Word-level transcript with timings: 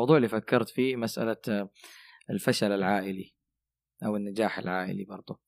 الموضوع 0.00 0.16
اللي 0.16 0.28
فكرت 0.28 0.68
فيه 0.68 0.96
مسألة 0.96 1.36
آه، 1.48 1.70
الفشل 2.30 2.72
العائلي 2.72 3.34
أو 4.04 4.16
النجاح 4.16 4.58
العائلي 4.58 5.04
برضه 5.04 5.40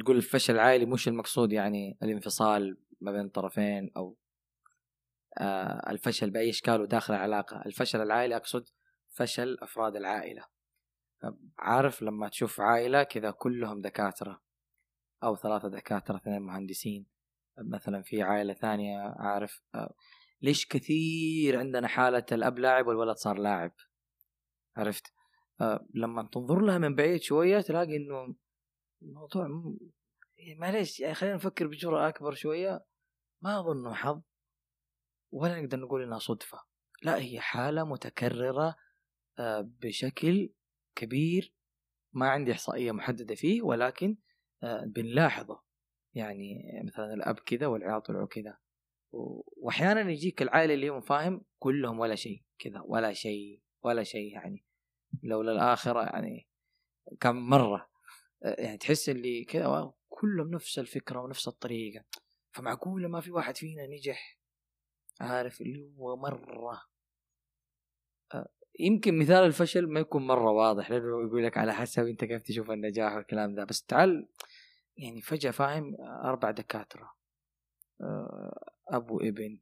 تقول 0.00 0.16
الفشل 0.16 0.54
العائلي 0.54 0.86
مش 0.86 1.08
المقصود 1.08 1.52
يعني 1.52 1.98
الانفصال 2.02 2.78
ما 3.00 3.12
بين 3.12 3.20
الطرفين 3.20 3.90
أو 3.96 4.16
آه 5.38 5.90
الفشل 5.90 6.30
بأي 6.30 6.50
اشكاله 6.50 6.86
داخل 6.86 7.14
العلاقة. 7.14 7.62
الفشل 7.66 8.02
العائلي 8.02 8.36
أقصد 8.36 8.68
فشل 9.08 9.58
أفراد 9.62 9.96
العائلة. 9.96 10.44
عارف 11.58 12.02
لما 12.02 12.28
تشوف 12.28 12.60
عائلة 12.60 13.02
كذا 13.02 13.30
كلهم 13.30 13.80
دكاترة 13.80 14.42
أو 15.22 15.36
ثلاثة 15.36 15.68
دكاترة 15.68 16.16
اثنين 16.16 16.42
مهندسين 16.42 17.06
مثلا 17.58 18.02
في 18.02 18.22
عائلة 18.22 18.54
ثانية 18.54 19.14
عارف 19.16 19.62
آه 19.74 19.94
ليش 20.42 20.66
كثير 20.66 21.58
عندنا 21.58 21.88
حالة 21.88 22.24
الأب 22.32 22.58
لاعب 22.58 22.86
والولد 22.86 23.16
صار 23.16 23.38
لاعب؟ 23.38 23.72
عرفت؟ 24.80 25.12
آه 25.60 25.86
لما 25.94 26.28
تنظر 26.32 26.60
لها 26.60 26.78
من 26.78 26.94
بعيد 26.94 27.20
شوية 27.22 27.60
تلاقي 27.60 27.96
إنه 27.96 28.34
الموضوع 29.02 29.48
م... 29.48 29.78
معليش 30.58 31.00
يعني 31.00 31.14
خلينا 31.14 31.36
نفكر 31.36 31.66
بجرأة 31.66 32.08
أكبر 32.08 32.34
شوية. 32.34 32.84
ما 33.42 33.60
أظنه 33.60 33.94
حظ 33.94 34.22
ولا 35.32 35.60
نقدر 35.60 35.80
نقول 35.80 36.02
إنها 36.02 36.18
صدفة. 36.18 36.58
لا 37.02 37.18
هي 37.18 37.40
حالة 37.40 37.84
متكررة 37.84 38.74
آه 39.38 39.60
بشكل 39.60 40.52
كبير 40.94 41.54
ما 42.12 42.28
عندي 42.28 42.52
إحصائية 42.52 42.92
محددة 42.92 43.34
فيه 43.34 43.62
ولكن 43.62 44.16
آه 44.62 44.84
بنلاحظه. 44.86 45.62
يعني 46.14 46.62
مثلا 46.84 47.14
الأب 47.14 47.38
كذا 47.38 47.66
والعيال 47.66 48.02
طلعوا 48.02 48.26
كذا. 48.26 48.58
واحيانا 49.56 50.10
يجيك 50.10 50.42
العائلة 50.42 50.74
اللي 50.74 50.88
هم 50.88 51.00
فاهم 51.00 51.44
كلهم 51.58 51.98
ولا 51.98 52.14
شيء 52.14 52.42
كذا 52.58 52.82
ولا 52.84 53.12
شيء 53.12 53.62
ولا 53.82 54.02
شيء 54.02 54.32
يعني. 54.32 54.64
لولا 55.22 55.52
الآخرة 55.52 56.02
يعني 56.02 56.46
كم 57.20 57.36
مرة. 57.36 57.90
يعني 58.42 58.78
تحس 58.78 59.08
اللي 59.08 59.44
كذا 59.44 59.92
كلهم 60.08 60.50
نفس 60.50 60.78
الفكرة 60.78 61.20
ونفس 61.20 61.48
الطريقة. 61.48 62.04
فمعقوله 62.52 63.08
ما 63.08 63.20
في 63.20 63.30
واحد 63.30 63.56
فينا 63.56 63.86
نجح 63.86 64.40
عارف 65.20 65.60
اللي 65.60 65.92
هو 65.98 66.16
مرة. 66.16 66.82
يمكن 68.80 69.18
مثال 69.18 69.44
الفشل 69.44 69.92
ما 69.92 70.00
يكون 70.00 70.26
مرة 70.26 70.50
واضح 70.50 70.90
لأنه 70.90 71.06
يقول 71.06 71.44
لك 71.44 71.58
على 71.58 71.72
حسب 71.74 72.06
أنت 72.06 72.24
كيف 72.24 72.42
تشوف 72.42 72.70
النجاح 72.70 73.14
والكلام 73.14 73.54
ده. 73.54 73.64
بس 73.64 73.82
تعال 73.84 74.28
يعني 74.96 75.20
فجأة 75.20 75.50
فاهم 75.50 75.96
أربع 76.00 76.50
دكاترة 76.50 77.14
أب 78.88 79.10
وإبن 79.10 79.60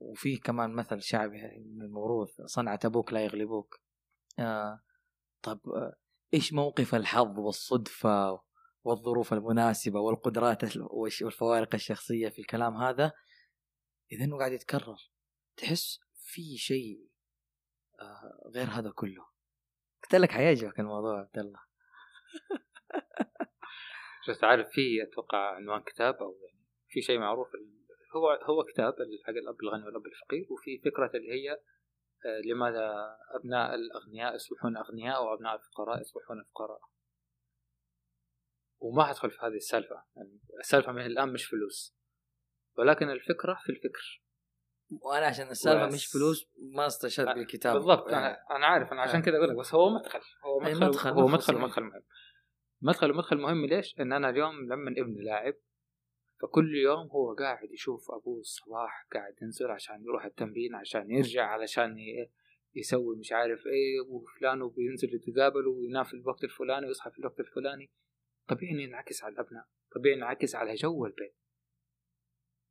وفي 0.00 0.36
كمان 0.36 0.74
مثل 0.74 1.02
شعبي 1.02 1.42
من 1.58 1.82
الموروث 1.82 2.40
صنعة 2.40 2.78
أبوك 2.84 3.12
لا 3.12 3.24
يغلبوك. 3.24 3.83
آه. 4.38 4.80
طب 5.42 5.60
آه 5.68 5.96
إيش 6.34 6.52
موقف 6.52 6.94
الحظ 6.94 7.38
والصدفة 7.38 8.40
والظروف 8.84 9.32
المناسبة 9.32 10.00
والقدرات 10.00 10.76
والفوارق 10.76 11.74
الشخصية 11.74 12.28
في 12.28 12.38
الكلام 12.38 12.76
هذا؟ 12.76 13.12
إذا 14.12 14.24
إنه 14.24 14.38
قاعد 14.38 14.52
يتكرر 14.52 14.96
تحس 15.56 16.00
في 16.14 16.56
شيء 16.56 17.08
آه 18.00 18.50
غير 18.54 18.66
هذا 18.66 18.90
كله. 18.90 19.26
قلت 20.02 20.14
لك 20.14 20.30
حيعجبك 20.30 20.80
الموضوع 20.80 21.20
عبد 21.20 21.38
الله. 21.38 21.60
بس 24.28 24.38
تعرف 24.38 24.68
في 24.70 25.02
أتوقع 25.02 25.54
عنوان 25.54 25.82
كتاب 25.82 26.14
أو 26.14 26.38
يعني 26.42 26.64
في 26.88 27.02
شيء 27.02 27.18
معروف 27.18 27.48
هو 28.16 28.30
هو 28.30 28.64
كتاب 28.64 28.94
حق 29.24 29.30
الأب 29.30 29.60
الغني 29.62 29.84
والأب 29.84 30.06
الفقير 30.06 30.46
وفي 30.50 30.78
فكرة 30.78 31.10
اللي 31.14 31.32
هي 31.32 31.58
لماذا 32.44 33.16
أبناء 33.34 33.74
الأغنياء 33.74 34.34
يصبحون 34.34 34.76
أغنياء 34.76 35.24
وابناء 35.24 35.54
الفقراء 35.54 36.00
يصبحون 36.00 36.44
فقراء؟ 36.44 36.80
وما 38.80 39.04
حدخل 39.04 39.30
في 39.30 39.38
هذه 39.42 39.56
السالفة. 39.56 40.04
يعني 40.16 40.40
السالفة 40.60 40.92
من 40.92 41.06
الآن 41.06 41.32
مش 41.32 41.44
فلوس. 41.44 41.96
ولكن 42.78 43.10
الفكرة 43.10 43.58
في 43.64 43.72
الفكر. 43.72 44.22
وأنا 45.02 45.26
عشان 45.26 45.50
السالفة 45.50 45.86
مش 45.86 46.06
فلوس 46.06 46.50
ما 46.74 46.86
استشهد 46.86 47.26
بالكتاب 47.26 47.74
بالضبط. 47.74 48.10
يعني. 48.10 48.26
أنا 48.26 48.56
أنا 48.56 48.66
عارف. 48.66 48.92
أنا 48.92 49.02
عشان 49.02 49.22
كذا 49.22 49.36
أقول 49.36 49.48
لك 49.48 49.56
بس 49.56 49.74
هو 49.74 49.90
مدخل. 49.90 50.20
هو 50.44 50.60
مدخل, 50.60 50.86
مدخل 50.86 51.10
هو 51.10 51.26
مدخل 51.26 51.54
ومدخل 51.54 51.82
مهم. 51.82 52.02
مدخل 52.82 53.10
ومدخل 53.10 53.38
مهم. 53.38 53.66
ليش؟ 53.66 54.00
إن 54.00 54.12
أنا 54.12 54.30
اليوم 54.30 54.54
لما 54.54 54.90
ابني 54.90 55.24
لاعب 55.24 55.54
فكل 56.44 56.76
يوم 56.76 57.08
هو 57.10 57.34
قاعد 57.34 57.72
يشوف 57.72 58.10
أبوه 58.10 58.40
الصباح 58.40 59.06
قاعد 59.12 59.34
ينزل 59.42 59.70
عشان 59.70 60.04
يروح 60.04 60.24
التمرين 60.24 60.74
عشان 60.74 61.10
يرجع 61.10 61.46
علشان 61.46 61.96
يسوي 62.74 63.16
مش 63.16 63.32
عارف 63.32 63.66
إيه 63.66 64.00
وفلان 64.00 64.68
بينزل 64.68 65.14
يتقابل 65.14 65.66
وينام 65.66 66.04
في 66.04 66.14
الوقت 66.14 66.44
الفلاني 66.44 66.86
ويصحى 66.86 67.10
في 67.10 67.18
الوقت 67.18 67.40
الفلاني. 67.40 67.90
طبيعي 68.48 68.72
إنه 68.72 68.82
ينعكس 68.82 69.24
على 69.24 69.32
الأبناء 69.32 69.64
طبيعي 69.94 70.16
ينعكس 70.16 70.54
على 70.54 70.74
جو 70.74 71.06
البيت. 71.06 71.36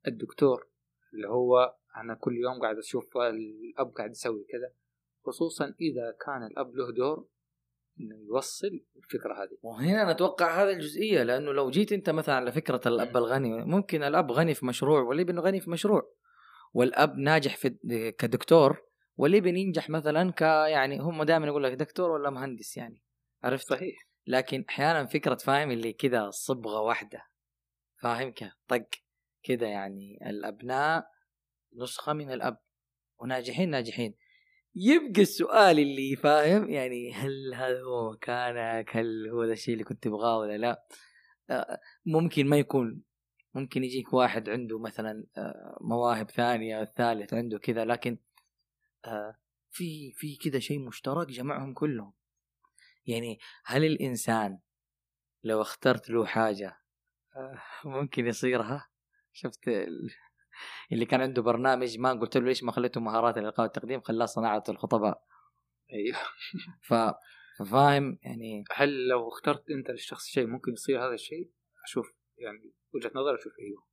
الدكتور 0.07 0.67
اللي 1.13 1.27
هو 1.27 1.75
أنا 1.97 2.13
كل 2.13 2.37
يوم 2.37 2.61
قاعد 2.61 2.77
أشوف 2.77 3.17
الأب 3.17 3.91
قاعد 3.91 4.11
يسوي 4.11 4.43
كذا 4.49 4.73
خصوصا 5.25 5.75
إذا 5.81 6.17
كان 6.25 6.43
الأب 6.43 6.75
له 6.75 6.91
دور 6.91 7.27
إنه 7.99 8.15
يوصل 8.27 8.81
الفكرة 8.95 9.33
هذه. 9.33 9.57
وهنا 9.61 10.13
نتوقع 10.13 10.63
هذه 10.63 10.69
الجزئية 10.69 11.23
لأنه 11.23 11.51
لو 11.51 11.69
جيت 11.69 11.91
أنت 11.91 12.09
مثلا 12.09 12.35
على 12.35 12.51
فكرة 12.51 12.81
الأب 12.85 13.17
الغني 13.17 13.65
ممكن 13.65 14.03
الأب 14.03 14.31
غني 14.31 14.53
في 14.53 14.65
مشروع 14.65 15.01
والإبن 15.01 15.39
غني 15.39 15.59
في 15.59 15.69
مشروع. 15.69 16.13
والأب 16.73 17.17
ناجح 17.17 17.57
في 17.57 17.69
كدكتور 18.11 18.81
والإبن 19.17 19.57
ينجح 19.57 19.89
مثلا 19.89 20.31
ك 20.31 20.41
يعني 20.41 20.99
هم 20.99 21.23
دائما 21.23 21.47
يقول 21.47 21.63
لك 21.63 21.73
دكتور 21.73 22.11
ولا 22.11 22.29
مهندس 22.29 22.77
يعني. 22.77 23.01
عرفت؟ 23.43 23.67
صحيح. 23.67 24.07
لكن 24.27 24.65
أحيانا 24.69 25.05
فكرة 25.05 25.35
فاهم 25.35 25.71
اللي 25.71 25.93
كذا 25.93 26.29
صبغة 26.29 26.79
واحدة. 26.81 27.27
فاهم 28.01 28.31
كيف؟ 28.31 28.53
طق. 28.67 28.85
كذا 29.43 29.67
يعني 29.67 30.29
الأبناء 30.29 31.05
نسخة 31.73 32.13
من 32.13 32.31
الأب. 32.31 32.57
وناجحين 33.19 33.69
ناجحين. 33.69 34.15
يبقى 34.75 35.21
السؤال 35.21 35.79
اللي 35.79 36.15
فاهم؟ 36.15 36.69
يعني 36.69 37.13
هل 37.13 37.53
هذا 37.53 37.81
هو 37.81 38.11
مكانك؟ 38.11 38.97
هل 38.97 39.29
هو 39.29 39.43
ذا 39.43 39.53
الشيء 39.53 39.73
اللي 39.73 39.83
كنت 39.83 40.03
تبغاه 40.03 40.37
ولا 40.37 40.57
لا؟ 40.57 40.85
ممكن 42.05 42.47
ما 42.47 42.57
يكون. 42.57 43.03
ممكن 43.53 43.83
يجيك 43.83 44.13
واحد 44.13 44.49
عنده 44.49 44.79
مثلا 44.79 45.25
مواهب 45.81 46.31
ثانية 46.31 46.81
الثالث 46.81 47.33
عنده 47.33 47.59
كذا 47.59 47.85
لكن 47.85 48.17
في 49.69 50.11
في 50.11 50.35
كذا 50.35 50.59
شيء 50.59 50.79
مشترك 50.79 51.27
جمعهم 51.27 51.73
كلهم. 51.73 52.13
يعني 53.05 53.39
هل 53.65 53.85
الإنسان 53.85 54.59
لو 55.43 55.61
اخترت 55.61 56.09
له 56.09 56.25
حاجة 56.25 56.77
ممكن 57.85 58.27
يصيرها 58.27 58.89
شفت 59.33 59.69
اللي 60.91 61.05
كان 61.05 61.21
عنده 61.21 61.41
برنامج 61.41 61.99
ما 61.99 62.13
قلت 62.13 62.37
له 62.37 62.45
ليش 62.45 62.63
ما 62.63 62.71
خليته 62.71 63.01
مهارات 63.01 63.37
الإلقاء 63.37 63.65
والتقديم 63.65 64.01
خلاه 64.01 64.25
صناعة 64.25 64.63
الخطباء. 64.69 65.23
أيوه. 65.93 66.17
ف 66.81 66.93
فاهم 67.71 68.19
يعني. 68.23 68.63
هل 68.71 69.07
لو 69.07 69.27
اخترت 69.27 69.69
أنت 69.69 69.89
للشخص 69.89 70.25
شيء 70.25 70.47
ممكن 70.47 70.71
يصير 70.71 71.07
هذا 71.07 71.13
الشيء؟ 71.13 71.49
أشوف 71.85 72.13
يعني 72.37 72.73
وجهة 72.93 73.11
نظر 73.15 73.35
أشوف 73.35 73.53
أيوه. 73.59 73.83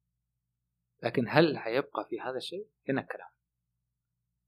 لكن 1.03 1.25
هل 1.29 1.59
حيبقى 1.59 2.07
في 2.11 2.21
هذا 2.21 2.37
الشيء؟ 2.37 2.67
هنا 2.89 3.01
الكلام. 3.01 3.29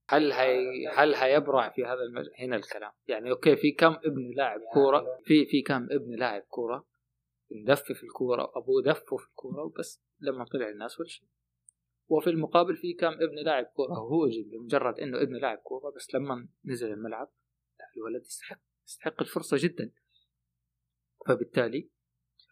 هل 0.09 0.33
هي 0.33 0.89
هل 0.89 1.17
حيبرع 1.17 1.69
في 1.69 1.85
هذا 1.85 2.03
المج... 2.03 2.25
هنا 2.39 2.57
الكلام. 2.57 2.93
يعني 3.09 3.31
أوكي 3.31 3.57
في 3.57 3.73
كم 3.73 3.93
ابن 3.93 4.31
لاعب 4.37 4.61
كورة؟ 4.75 5.07
في 5.25 5.47
في 5.47 5.63
كم 5.63 5.89
ابن 5.91 6.15
لاعب 6.19 6.43
كورة؟ 6.43 6.87
مدفف 7.51 8.03
الكورة 8.03 8.53
أبوه 8.55 8.83
دفه 8.83 9.17
في 9.17 9.27
الكورة 9.27 9.63
وبس 9.63 10.03
لما 10.21 10.45
طلع 10.45 10.69
الناس 10.69 11.01
ولا 11.01 11.09
شيء. 11.09 11.29
وفي 12.09 12.31
المقابل 12.31 12.77
في 12.77 12.93
كم 12.93 13.13
ابن 13.13 13.45
لاعب 13.45 13.65
كورة 13.65 13.95
هو 13.95 14.27
لمجرد 14.27 15.01
إنه 15.01 15.23
ابن 15.23 15.37
لاعب 15.37 15.59
كورة 15.59 15.93
بس 15.97 16.15
لما 16.15 16.49
نزل 16.65 16.93
الملعب 16.93 17.33
الولد 17.97 18.23
يستحق 18.23 18.61
يستحق 18.87 19.21
الفرصة 19.21 19.57
جدا. 19.61 19.93
فبالتالي 21.29 21.91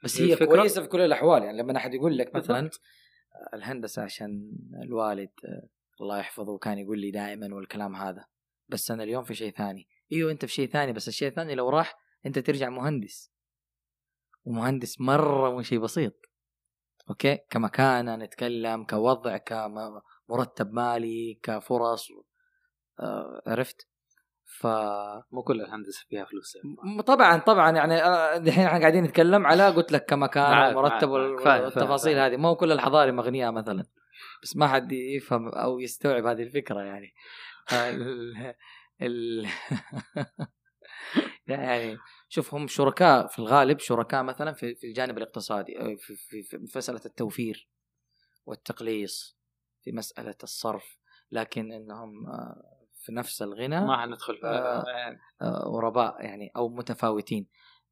بس 0.05 0.21
هي 0.21 0.37
كويسة 0.37 0.83
في 0.83 0.89
كل 0.89 1.01
الأحوال 1.01 1.43
يعني 1.43 1.59
لما 1.59 1.77
أحد 1.77 1.95
يقول 1.95 2.19
لك 2.19 2.35
مثلا 2.35 2.71
الهندسة 3.55 4.03
عشان 4.03 4.53
الوالد 4.85 5.31
الله 6.01 6.19
يحفظه 6.19 6.59
كان 6.59 6.79
يقول 6.79 7.01
لي 7.01 7.11
دائما 7.11 7.55
والكلام 7.55 7.97
هذا 7.97 8.25
بس 8.69 8.91
أنا 8.91 9.03
اليوم 9.03 9.25
في 9.25 9.35
شيء 9.35 9.53
ثاني. 9.53 9.89
إيوه 10.13 10.33
أنت 10.33 10.45
في 10.45 10.53
شيء 10.53 10.69
ثاني 10.69 10.93
بس 10.93 11.09
الشيء 11.09 11.29
الثاني 11.29 11.55
لو 11.55 11.69
راح 11.69 11.99
أنت 12.27 12.39
ترجع 12.39 12.69
مهندس. 12.69 13.33
ومهندس 14.45 15.01
مرة 15.01 15.51
مو 15.51 15.63
شيء 15.63 15.79
بسيط. 15.79 16.30
أوكي؟ 17.11 17.39
كمكانة 17.51 18.17
نتكلم 18.17 18.85
كوضع 18.85 19.37
كمرتب 19.37 20.73
مالي 20.73 21.39
كفرص 21.43 22.09
آه 23.01 23.43
عرفت؟ 23.47 23.87
ف 24.59 24.67
مو 25.33 25.43
كل 25.43 25.61
الهندسة 25.61 26.07
فيها 26.09 26.25
فلوس 26.25 26.57
يعني. 26.57 27.03
طبعا 27.03 27.39
طبعا 27.39 27.71
يعني 27.71 27.95
دحين 28.45 28.67
إحنا 28.67 28.81
قاعدين 28.81 29.05
نتكلم 29.05 29.47
على 29.47 29.69
قلت 29.69 29.93
لك 29.93 30.05
كمكان 30.05 30.77
ومرتب 30.77 31.09
والتفاصيل 31.09 32.19
هذه. 32.19 32.37
مو 32.37 32.55
كل 32.55 32.73
الحضاري 32.73 33.11
اغنياء 33.11 33.53
مثلا. 33.53 33.85
بس 34.43 34.57
ما 34.57 34.69
حد 34.69 34.93
يفهم 34.93 35.49
أو 35.49 35.81
يستوعب 35.81 36.27
هذه 36.27 36.43
الفكرة 36.43 36.81
يعني. 36.81 37.15
ال... 39.03 39.47
يعني 41.47 41.99
شوف 42.33 42.55
هم 42.55 42.67
شركاء 42.67 43.27
في 43.27 43.39
الغالب 43.39 43.79
شركاء 43.79 44.23
مثلا 44.23 44.53
في 44.53 44.75
في 44.75 44.87
الجانب 44.87 45.19
الاقتصادي 45.19 45.97
في 45.97 46.17
في, 46.17 46.43
في 46.43 46.77
مسألة 46.77 47.01
التوفير 47.07 47.69
والتقليص 48.47 49.39
في 49.83 49.93
مسألة 49.93 50.35
الصرف. 50.43 51.01
لكن 51.33 51.73
إنهم 51.73 52.27
آه، 52.27 52.87
في 52.95 53.13
نفس 53.13 53.43
الغنى 53.43 53.81
ما 53.81 53.97
حندخل 53.97 54.37
في 54.37 54.47
آه 54.47 54.85
آه 55.43 55.65
غرباء 55.67 56.25
يعني 56.25 56.51
أو 56.57 56.69
متفاوتين. 56.69 57.47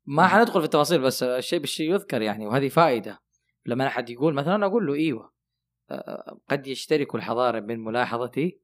ما 0.06 0.26
حندخل 0.26 0.60
في 0.60 0.64
التفاصيل 0.64 1.00
بس 1.00 1.22
الشيء 1.22 1.58
بالشيء 1.58 1.92
يذكر 1.92 2.22
يعني 2.22 2.46
وهذه 2.46 2.68
فائدة. 2.68 3.18
لما 3.66 3.86
أحد 3.86 4.10
يقول 4.10 4.34
مثلا 4.34 4.66
أقول 4.66 4.86
له 4.86 4.94
إيوه 4.94 5.32
قد 6.48 6.66
يشترك 6.66 7.14
الحضارة 7.14 7.60
من 7.60 7.84
ملاحظتي 7.84 8.60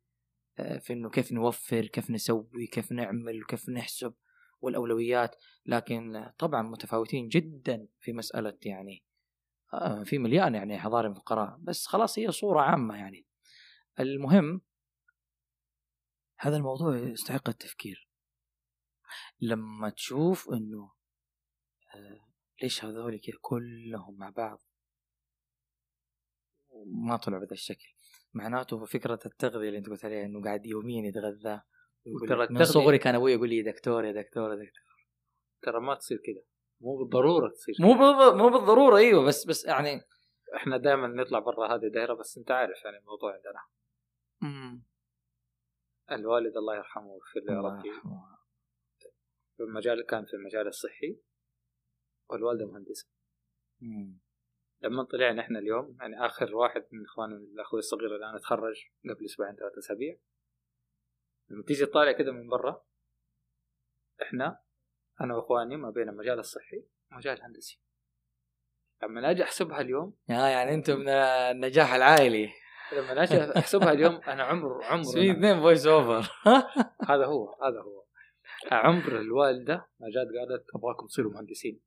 في 0.57 0.93
إنه 0.93 1.11
كيف 1.11 1.33
نوفر 1.33 1.87
كيف 1.87 2.11
نسوي 2.11 2.67
كيف 2.73 2.93
نعمل 2.93 3.45
كيف 3.45 3.69
نحسب. 3.69 4.15
والأولويات 4.65 5.37
لكن 5.67 6.31
طبعا 6.39 6.63
متفاوتين 6.63 7.29
جدا 7.29 7.89
في 8.01 8.13
مسألة 8.13 8.59
يعني 8.63 9.05
في 10.05 10.19
مليان 10.19 10.55
يعني 10.55 10.79
حضاري 10.79 11.15
فقراء 11.15 11.57
بس 11.61 11.87
خلاص 11.87 12.19
هي 12.19 12.33
صورة 12.33 12.61
عامة 12.61 12.97
يعني. 12.97 13.27
المهم 14.01 14.61
هذا 16.39 16.57
الموضوع 16.57 16.97
يستحق 16.97 17.49
التفكير. 17.49 18.09
لما 19.41 19.91
تشوف 19.91 20.51
إنه 20.51 20.93
ليش 22.63 22.85
هذول 22.85 23.21
كذا 23.21 23.37
كلهم 23.41 24.17
مع 24.17 24.31
بعض؟ 24.31 24.63
ما 26.87 27.17
طلعوا 27.17 27.41
بهذا 27.41 27.53
الشكل. 27.53 27.95
معناته 28.35 28.85
فكرة 28.85 29.19
التغذية 29.27 29.69
اللي 29.69 29.79
أنت 29.79 29.89
قلت 29.89 30.05
عليها 30.05 30.25
إنه 30.25 30.43
قاعد 30.43 30.67
يوميا 30.67 31.09
يتغذى 31.09 31.61
ترى 32.29 32.47
من 32.51 32.65
صغري 32.65 32.99
كان 32.99 33.15
أبوي 33.15 33.33
يقول 33.33 33.49
لي 33.49 33.63
دكتور 33.63 34.05
يا 34.05 34.13
دكتور 34.13 34.51
يا 34.51 34.57
دكتور 34.57 35.09
ترى 35.63 35.81
ما 35.81 35.95
تصير 35.95 36.19
كذا. 36.19 36.43
مو 36.81 36.97
بالضرورة 36.97 37.49
تصير 37.49 37.75
مو 37.81 37.93
بالض... 37.93 38.35
مو 38.35 38.49
بالضرورة 38.49 38.97
إيوه 38.97 39.25
بس 39.25 39.47
بس 39.47 39.65
يعني 39.65 40.01
إحنا 40.57 40.77
دائما 40.77 41.07
نطلع 41.07 41.39
برا 41.39 41.75
هذه 41.75 41.85
الدائره 41.85 42.15
بس 42.15 42.39
أنت 42.39 42.51
عارف 42.51 42.85
يعني 42.85 42.99
الموضوع 42.99 43.35
عندنا. 43.35 43.61
امم 44.43 44.83
الوالد 46.13 46.57
الله 46.57 46.77
يرحمه 46.77 47.19
في 47.33 47.39
الله 47.39 47.87
يرحمه. 47.87 48.39
في 49.57 49.63
المجال 49.63 50.07
كان 50.07 50.25
في 50.25 50.35
المجال 50.35 50.67
الصحي 50.67 51.19
والوالده 52.31 52.67
مهندسه 52.67 53.09
لما 54.83 55.05
طلعنا 55.05 55.43
إحنا 55.43 55.59
اليوم 55.59 55.97
يعني 56.01 56.27
آخر 56.27 56.57
واحد 56.57 56.87
من 56.93 57.05
اخوان 57.05 57.55
أخوي 57.59 57.79
الصغير 57.79 58.17
الآن 58.17 58.41
تخرج 58.41 58.77
قبل 59.05 59.25
أسبوعين 59.25 59.57
ثلاثة 59.57 59.79
أسابيع. 59.79 60.17
لما 61.51 61.63
تيجي 61.63 61.87
تطالع 61.87 62.13
كده 62.13 62.33
من 62.33 62.49
برا 62.49 62.85
إحنا 64.23 64.61
أنا 65.21 65.37
وإخواني 65.37 65.77
ما 65.77 65.91
بين 65.91 66.09
المجال 66.09 66.39
الصحي 66.39 66.85
والمجال 67.11 67.39
الهندسي. 67.39 67.81
لما 69.03 69.31
أجي 69.31 69.43
أحسبها 69.43 69.81
اليوم 69.81 70.17
آه 70.31 70.49
يعني 70.49 70.75
أنتم 70.75 71.01
من 71.01 71.09
النجاح 71.09 71.95
العائلي. 71.95 72.49
لما 72.93 73.23
أجي 73.23 73.59
أحسبها 73.59 73.93
اليوم 73.93 74.15
أنا 74.15 74.43
عمر 74.43 74.85
عمر 74.85 75.05
في 75.13 75.31
اثنين 75.31 75.61
voice 75.61 75.87
over 75.87 76.33
هذا 77.11 77.27
هو 77.27 77.63
هذا 77.63 77.81
هو. 77.81 78.05
عمر 78.73 79.21
الوالدة 79.21 79.75
ما 79.75 80.07
جات 80.15 80.27
قالت 80.27 80.67
أبغاكم 80.75 81.07
تصيروا 81.07 81.33
مهندسين. 81.33 81.81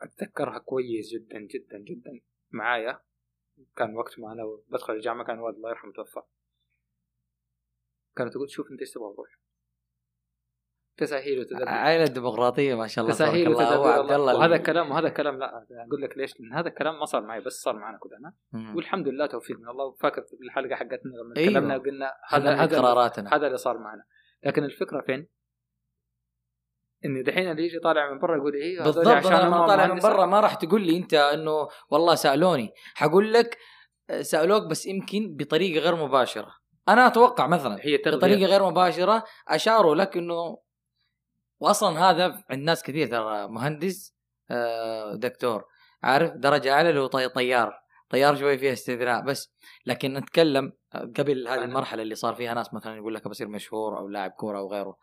أتذكرها 0.00 0.58
كويس 0.58 1.12
جدا 1.12 1.38
جدا 1.38 1.78
جدا. 1.78 2.20
معايا 2.50 3.00
كان 3.76 3.96
وقت 3.96 4.18
ما 4.18 4.32
أنا 4.32 4.42
بدخل 4.68 4.92
الجامعة 4.92 5.26
كان 5.26 5.38
والد 5.38 5.56
الله 5.56 5.70
يرحمه 5.70 5.92
توفى. 5.92 6.22
كانت 8.16 8.32
تقول 8.32 8.50
شوف 8.50 8.70
انت 8.70 8.80
إيش 8.80 8.90
تبغى 8.90 9.12
تروح 9.14 9.28
تساهيل 10.98 11.40
وتدبير. 11.40 11.68
عائلة 11.68 12.04
ديمقراطية 12.04 12.74
ما 12.74 12.86
شاء 12.86 13.04
الله 13.04 13.14
تساهيل 13.14 13.48
عبد 13.48 14.12
الله 14.12 14.36
وهذا 14.36 14.56
الكلام 14.56 14.90
وهذا 14.90 15.08
الكلام 15.08 15.38
لا 15.38 15.66
أقول 15.70 16.02
لك 16.02 16.18
ليش؟ 16.18 16.40
لأن 16.40 16.52
هذا 16.52 16.68
الكلام 16.68 16.98
ما 16.98 17.04
صار 17.04 17.22
معي 17.22 17.40
بس 17.40 17.52
صار 17.52 17.76
معنا 17.76 17.98
كلنا. 17.98 18.34
والحمد 18.76 19.08
لله 19.08 19.26
توفيق 19.26 19.58
من 19.58 19.68
الله. 19.68 19.92
فاكر 19.92 20.22
في 20.22 20.36
الحلقة 20.42 20.74
حقتنا 20.74 21.12
لما 21.22 21.36
أيوه. 21.36 21.50
تكلمنا 21.50 21.78
قلنا 21.78 22.12
هذا 22.28 22.54
هذا 22.54 22.78
قراراتنا. 22.78 23.36
هذا 23.36 23.46
اللي 23.46 23.58
صار 23.58 23.78
معنا. 23.78 24.04
لكن 24.44 24.64
الفكرة 24.64 25.00
فين؟ 25.00 25.28
ان 27.04 27.22
دحين 27.22 27.50
اللي 27.50 27.62
يجي 27.66 27.78
طالع 27.78 28.12
من 28.12 28.18
برا 28.18 28.36
يقول 28.36 28.54
إيه 28.54 28.82
بالضبط 28.82 29.06
عشان 29.06 29.32
أنا 29.32 29.66
طالع 29.66 29.86
من 29.86 30.00
برا 30.00 30.26
ما 30.26 30.40
راح 30.40 30.54
تقول 30.54 30.86
لي 30.86 30.96
أنت 30.96 31.14
إنه 31.14 31.68
والله 31.90 32.14
سألوني. 32.14 32.70
حقول 32.94 33.32
لك 33.32 33.58
سألوك 34.20 34.70
بس 34.70 34.86
يمكن 34.86 35.36
بطريقة 35.36 35.80
غير 35.80 35.96
مباشرة. 35.96 36.54
أنا 36.88 37.06
أتوقع 37.06 37.46
مثلا 37.46 37.78
هي 37.80 37.98
تغذية. 37.98 38.16
بطريقة 38.16 38.46
غير 38.46 38.70
مباشرة 38.70 39.24
أشاروا 39.48 39.94
لك 39.94 40.16
إنه 40.16 40.58
واصلا 41.60 42.10
هذا 42.10 42.44
عند 42.50 42.62
ناس 42.62 42.82
كثير 42.82 43.06
ترى 43.06 43.48
مهندس 43.48 44.14
آه، 44.50 45.14
دكتور 45.14 45.64
عارف؟ 46.02 46.32
درجة 46.32 46.72
أعلى 46.72 46.90
اللي 46.90 47.00
هو 47.00 47.06
طيار 47.06 47.72
طيار 48.10 48.36
شوي 48.36 48.58
فيها 48.58 48.72
استثناء 48.72 49.24
بس. 49.24 49.52
لكن 49.86 50.14
نتكلم 50.14 50.72
قبل 51.16 51.48
هذه 51.48 51.64
المرحلة 51.64 52.02
اللي 52.02 52.14
صار 52.14 52.34
فيها 52.34 52.54
ناس 52.54 52.74
مثلا 52.74 52.96
يقول 52.96 53.14
لك 53.14 53.28
بصير 53.28 53.48
مشهور 53.48 53.98
أو 53.98 54.08
لاعب 54.08 54.30
كورة 54.30 54.58
أو 54.58 54.72
غيره. 54.72 54.96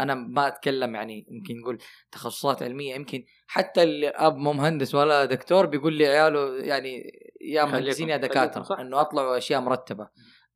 أنا 0.00 0.14
ما 0.14 0.46
أتكلم 0.46 0.94
يعني 0.94 1.26
يمكن 1.30 1.60
نقول 1.60 1.78
تخصصات 2.12 2.62
علمية 2.62 2.94
يمكن 2.94 3.24
حتى 3.46 3.82
الاب 3.82 4.36
مو 4.36 4.52
مهندس 4.52 4.94
ولا 4.94 5.24
دكتور 5.24 5.66
بيقول 5.66 5.94
لي 5.94 6.06
عياله 6.06 6.64
يعني 6.64 7.12
يا 7.40 7.64
مهندسين 7.64 8.08
يا 8.08 8.16
دكاترة 8.16 8.80
إنه 8.80 9.00
أطلعوا 9.00 9.38
أشياء 9.38 9.60
مرتبة. 9.60 10.08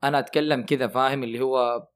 أنا 0.05 0.19
أتكلم 0.19 0.65
كذا 0.65 0.87
فاهم 0.87 1.23
اللي 1.23 1.41
هو 1.41 1.87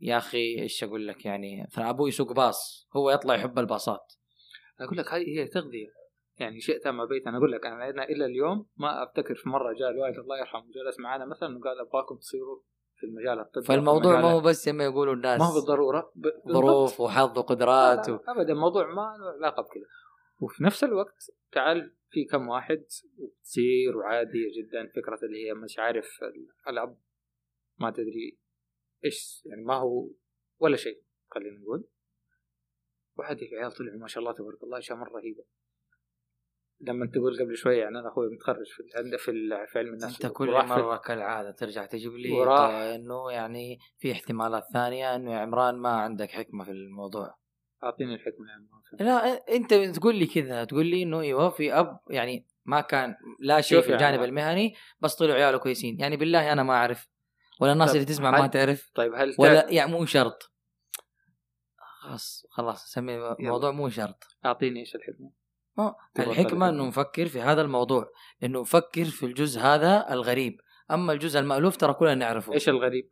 يا 0.00 0.16
أخي 0.16 0.62
إيش 0.62 0.84
أقول 0.84 1.08
لك 1.08 1.24
يعني 1.24 1.66
أبوي 1.78 2.08
يسوق 2.08 2.32
باص 2.32 2.88
هو 2.96 3.10
يطلع 3.10 3.34
يحب 3.34 3.58
الباصات. 3.58 4.12
أقول 4.80 4.98
لك 4.98 5.12
هذه 5.12 5.38
هي 5.38 5.46
تغذية. 5.46 6.00
يعني 6.38 6.60
شئت 6.60 6.88
ما 6.88 7.04
بيت 7.04 7.26
أنا 7.26 7.38
أقول 7.38 7.52
لك 7.52 7.66
أنا 7.66 8.04
إلى 8.04 8.24
اليوم 8.24 8.66
ما 8.76 9.02
افتكر 9.02 9.34
في 9.34 9.48
مرة 9.48 9.72
جاء 9.72 9.90
الوالد 9.90 10.18
الله 10.18 10.38
يرحمه 10.38 10.62
جلس 10.62 11.00
معنا 11.00 11.26
مثلا 11.26 11.58
وقال 11.58 11.80
أبغاكم 11.80 12.16
تصيروا 12.16 12.60
في 12.96 13.06
المجال 13.06 13.40
الطبي. 13.40 13.64
فالموضوع 13.64 14.20
ما 14.20 14.30
هو 14.30 14.40
بس 14.40 14.68
ما 14.68 14.84
يقولوا 14.84 15.14
الناس 15.14 15.40
ما 15.40 15.46
هو 15.46 15.54
بالضرورة. 15.54 16.12
ظروف 16.48 17.00
وحظ 17.00 17.38
وقدرات 17.38 18.08
و... 18.08 18.18
ابدا 18.28 18.52
الموضوع 18.52 18.86
ما 18.86 19.16
له 19.18 19.30
علاقة 19.38 19.62
بكذا. 19.62 19.84
وفي 20.40 20.64
نفس 20.64 20.84
الوقت 20.84 21.30
تعال 21.52 21.94
في 22.10 22.24
كم 22.24 22.48
واحد 22.48 22.84
وتصير 23.18 23.96
وعادية 23.96 24.48
جدا 24.58 24.86
فكرة 24.86 25.18
اللي 25.22 25.46
هي 25.46 25.54
مش 25.54 25.78
عارف 25.78 26.06
الاب 26.68 26.98
ما 27.78 27.90
تدري 27.90 28.38
إيش 29.04 29.42
يعني 29.46 29.62
ما 29.62 29.74
هو 29.74 30.10
ولا 30.58 30.76
شيء 30.76 31.02
خلينا 31.30 31.58
نقول. 31.58 31.88
وعادي 33.18 33.52
العيال 33.52 33.72
طلعوا 33.72 33.98
ما 33.98 34.06
شاء 34.06 34.22
الله 34.22 34.32
تبارك 34.32 34.62
الله 34.62 34.78
إشياء 34.78 34.98
مرة 34.98 35.18
رهيبة. 35.18 35.44
لما 36.80 37.06
تقول 37.06 37.38
قبل 37.38 37.56
شوي 37.56 37.76
يعني 37.76 37.98
أنا 37.98 38.08
أخوي 38.08 38.34
متخرج 38.34 38.66
في 38.66 38.82
في, 39.18 39.66
في 39.72 39.78
علم 39.78 39.88
النفس 39.88 40.24
أنت 40.24 40.36
كل 40.36 40.50
مرة 40.50 40.96
كالعادة 40.96 41.50
ترجع 41.50 41.86
تجيب 41.86 42.12
لي 42.12 42.32
وراح. 42.32 42.70
إنه 42.70 43.32
يعني 43.32 43.78
في 43.98 44.12
احتمالات 44.12 44.64
ثانية 44.72 45.16
إنه 45.16 45.32
يا 45.32 45.38
عمران 45.38 45.78
ما 45.78 45.88
عندك 45.88 46.30
حكمة 46.30 46.64
في 46.64 46.70
الموضوع. 46.70 47.38
أعطيني 47.82 48.14
الحكمة 48.14 48.48
يا 48.48 48.52
عمران. 48.52 48.79
لا 49.00 49.48
أنت 49.56 49.74
تقول 49.74 50.16
لي 50.16 50.26
كذا 50.26 50.64
تقول 50.64 50.86
لي 50.86 51.02
إنه 51.02 51.20
إيوه 51.20 51.48
في 51.48 51.72
أب 51.72 52.00
يعني 52.10 52.46
ما 52.64 52.80
كان 52.80 53.14
لا 53.40 53.60
شيء 53.60 53.80
في 53.80 53.92
الجانب 53.92 54.22
المهني 54.22 54.74
بس 55.00 55.14
طلعوا 55.14 55.34
عياله 55.34 55.58
كويسين. 55.58 56.00
يعني 56.00 56.16
بالله 56.16 56.52
أنا 56.52 56.62
ما 56.62 56.74
أعرف 56.74 57.08
ولا 57.60 57.72
الناس 57.72 57.94
اللي 57.94 58.04
تسمع 58.04 58.30
ما 58.30 58.46
تعرف 58.46 58.90
طيب 58.94 59.14
هل 59.14 59.34
ولا 59.38 59.70
يعني 59.70 59.92
مو 59.92 60.04
شرط. 60.04 60.52
خلاص 62.00 62.46
خلاص 62.50 62.84
سمي 62.86 63.14
الموضوع 63.14 63.70
مو 63.70 63.88
شرط. 63.88 64.24
أعطيني 64.44 64.80
إيش 64.80 64.94
الحكمة؟ 64.94 65.30
الحكمة 66.18 66.68
إنه 66.68 66.86
نفكر 66.86 67.26
في 67.26 67.40
هذا 67.40 67.62
الموضوع 67.62 68.10
إنه 68.42 68.60
نفكر 68.60 69.04
في 69.04 69.26
الجزء 69.26 69.60
هذا 69.60 70.12
الغريب. 70.12 70.60
أما 70.90 71.12
الجزء 71.12 71.40
المألوف 71.40 71.76
ترى 71.76 71.92
كلنا 71.92 72.14
نعرفه. 72.14 72.52
إيش 72.52 72.68
الغريب؟ 72.68 73.10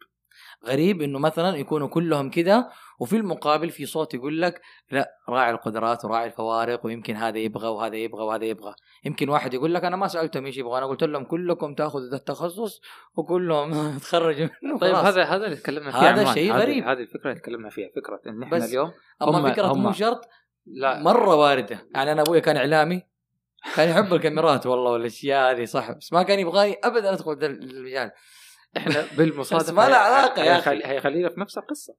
غريب 0.67 1.03
إنه 1.03 1.19
مثلا 1.19 1.57
يكونوا 1.57 1.89
كلهم 1.89 2.31
كذا 2.31 2.71
وفي 2.99 3.17
المقابل 3.17 3.71
في 3.71 3.87
صوت 3.87 4.15
يقول 4.15 4.43
لك 4.43 4.61
لا 4.91 5.11
راعي 5.29 5.51
القدرات 5.51 6.05
وراعي 6.05 6.27
الفوارق 6.27 6.87
ويمكن 6.87 7.17
هذا 7.17 7.39
يبغى 7.39 7.69
وهذا 7.69 7.97
يبغى 7.97 8.25
وهذا 8.25 8.45
يبغى. 8.45 8.75
يمكن 9.05 9.29
واحد 9.29 9.55
يقول 9.55 9.75
لك 9.75 9.85
أنا 9.85 9.97
ما 9.97 10.09
سألتهم 10.09 10.47
إيش 10.47 10.57
يبغى 10.57 10.79
أنا 10.79 10.87
قلت 10.87 11.05
لهم 11.05 11.25
كلكم 11.25 11.75
تأخذوا 11.75 12.11
ذا 12.11 12.17
التخصص 12.17 12.81
وكلهم 13.17 13.73
تخرجوا 13.99 14.49
منه 14.63 14.79
طيب 14.79 14.95
هذا 14.95 15.25
هذا 15.25 15.45
اللي 15.45 15.57
تكلمنا 15.57 15.91
فيه 15.91 16.11
هذا 16.11 16.33
شيء 16.33 16.53
غريب. 16.53 16.85
هذه 16.85 17.01
الفكرة 17.01 17.31
اللي 17.31 17.41
تكلمنا 17.41 17.71
فيها. 17.71 17.89
فكرة 17.97 18.21
إن 18.27 18.43
إحنا 18.43 18.65
اليوم 18.65 18.93
أما 19.23 19.53
فكرة 19.53 19.73
مو 19.73 19.93
شرط 19.93 20.29
لا. 20.67 21.03
مرة 21.03 21.35
واردة. 21.35 21.87
يعني 21.95 22.13
أنا 22.13 22.23
أبوي 22.23 22.41
كان 22.41 22.57
إعلامي 22.57 23.03
كان 23.77 23.89
يحب 23.89 24.15
الكاميرات 24.15 24.67
والله 24.67 24.91
والأشياء 24.91 25.53
هذه 25.53 25.65
صح. 25.65 25.91
بس 25.93 26.13
ما 26.13 26.23
كان 26.23 26.39
يبغاني 26.39 26.77
ابدا 26.85 27.13
أدخل 27.13 27.33
المجال 27.43 28.11
إحنا 28.77 29.05
بالمصادفة 29.17 29.73
ما 29.73 29.89
له 29.89 29.97
علاقة 29.97 30.45
يا 30.45 30.59
أخي. 30.59 30.81
هيخلينا 30.85 31.29
في 31.29 31.41
نفس 31.41 31.59
القصة. 31.59 31.95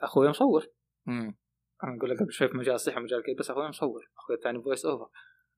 أخوي 0.00 0.28
مصور. 0.28 0.66
امم 1.08 1.38
أنا 1.84 1.96
أقول 1.96 2.10
لك 2.10 2.22
قبل 2.22 2.32
شوي 2.32 2.48
في 2.48 2.56
مجال 2.56 2.74
الصحه 2.74 3.00
مجال 3.00 3.22
كذا 3.22 3.34
بس 3.38 3.50
أخوي 3.50 3.68
مصور. 3.68 4.10
أخوي 4.18 4.36
الثاني 4.36 4.62
voice 4.62 4.86
over 4.86 5.10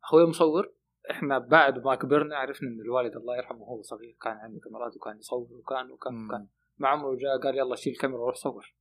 أخوي 0.05 0.27
مصور. 0.27 0.73
إحنا 1.11 1.39
بعد 1.39 1.85
ما 1.85 1.95
كبرنا 1.95 2.37
عرفنا 2.37 2.69
إن 2.69 2.81
الوالد 2.81 3.17
الله 3.17 3.37
يرحمه 3.37 3.63
وهو 3.63 3.83
صغير 3.83 4.17
كان 4.21 4.33
عنده 4.33 4.61
كاميرات 4.61 4.97
وكان 4.97 5.19
يصور 5.19 5.49
وكان 5.53 5.91
وكان 5.91 6.25
وكان. 6.27 6.49
ما 6.79 6.89
عمره 6.89 7.17
جاء 7.17 7.39
قال 7.43 7.59
يلا 7.59 7.77
شيل 7.77 7.93
الكاميرا 7.93 8.21
وروح 8.21 8.35
صور. 8.35 8.75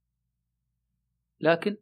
لكن 1.39 1.77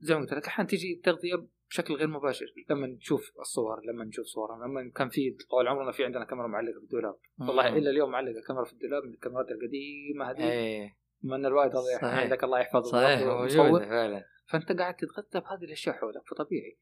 زي 0.00 0.14
ما 0.14 0.20
قلت 0.20 0.32
لك 0.32 0.46
أحيانا 0.46 0.70
تجي 0.70 1.00
تغذيه 1.04 1.46
بشكل 1.70 1.94
غير 1.94 2.08
مباشر. 2.08 2.46
لما 2.70 2.86
نشوف 2.86 3.32
الصور 3.40 3.80
لما 3.84 4.04
نشوف 4.04 4.26
صور 4.26 4.64
لما 4.64 4.90
كان 4.94 5.08
في 5.08 5.36
طول 5.50 5.68
عمرنا 5.68 5.92
في 5.92 6.04
عندنا 6.04 6.24
كاميرا 6.24 6.46
معلقة 6.46 6.78
في 6.78 6.84
الدولاب. 6.84 7.16
والله 7.40 7.78
إلا 7.78 7.90
اليوم 7.90 8.10
معلقة 8.10 8.40
كاميرا 8.48 8.64
في 8.64 8.72
الدولاب 8.72 9.04
من 9.04 9.14
الكاميرات 9.14 9.46
القديمة 9.50 10.30
هذه. 10.30 10.52
إيه. 10.52 11.01
من 11.22 11.46
الوالد 11.46 11.76
الله 11.76 11.92
يرحمه 11.92 12.10
عندك 12.10 12.44
الله 12.44 12.60
يحفظه 12.60 12.90
صحيح 12.90 13.20
موجوده 13.20 13.84
فعلا. 13.84 14.24
فأنت 14.46 14.72
قاعد 14.72 14.96
تتغذى 14.96 15.40
بهذه 15.40 15.64
الأشياء 15.64 15.96
حولك 15.96 16.22
فطبيعي. 16.30 16.78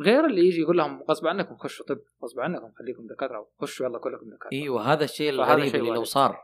غير 0.00 0.26
اللي 0.26 0.46
يجي 0.46 0.60
يقول 0.60 0.76
لهم 0.76 1.02
غصب 1.02 1.26
عنكم 1.26 1.56
خشوا 1.56 1.86
طب 1.86 2.00
غصب 2.24 2.40
عنكم 2.40 2.72
خليكم 2.72 3.06
دكاترة 3.06 3.50
خشوا 3.60 3.86
يلا 3.86 3.98
كلكم 3.98 4.30
دكاترة. 4.30 4.52
إيوه 4.52 4.92
هذا 4.92 5.04
الشيء 5.04 5.30
الغريب 5.30 5.74
اللي 5.74 5.90
لو 5.90 6.04
صار. 6.04 6.38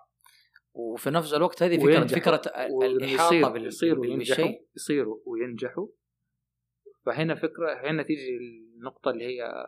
وفي 0.73 1.11
نفس 1.11 1.35
الوقت 1.35 1.63
هذه 1.63 1.79
فكره 1.79 2.07
فكرة 2.07 2.43
الإحاطة 2.87 3.57
يصيروا 3.57 4.07
ينجحوا 4.07 4.53
يصيروا 4.77 5.19
وينجحوا. 5.27 5.89
فهنا 7.07 7.35
فكرة 7.35 7.91
هنا 7.91 8.03
تيجي 8.03 8.37
النقطة 8.37 9.11
اللي 9.11 9.25
هي 9.25 9.67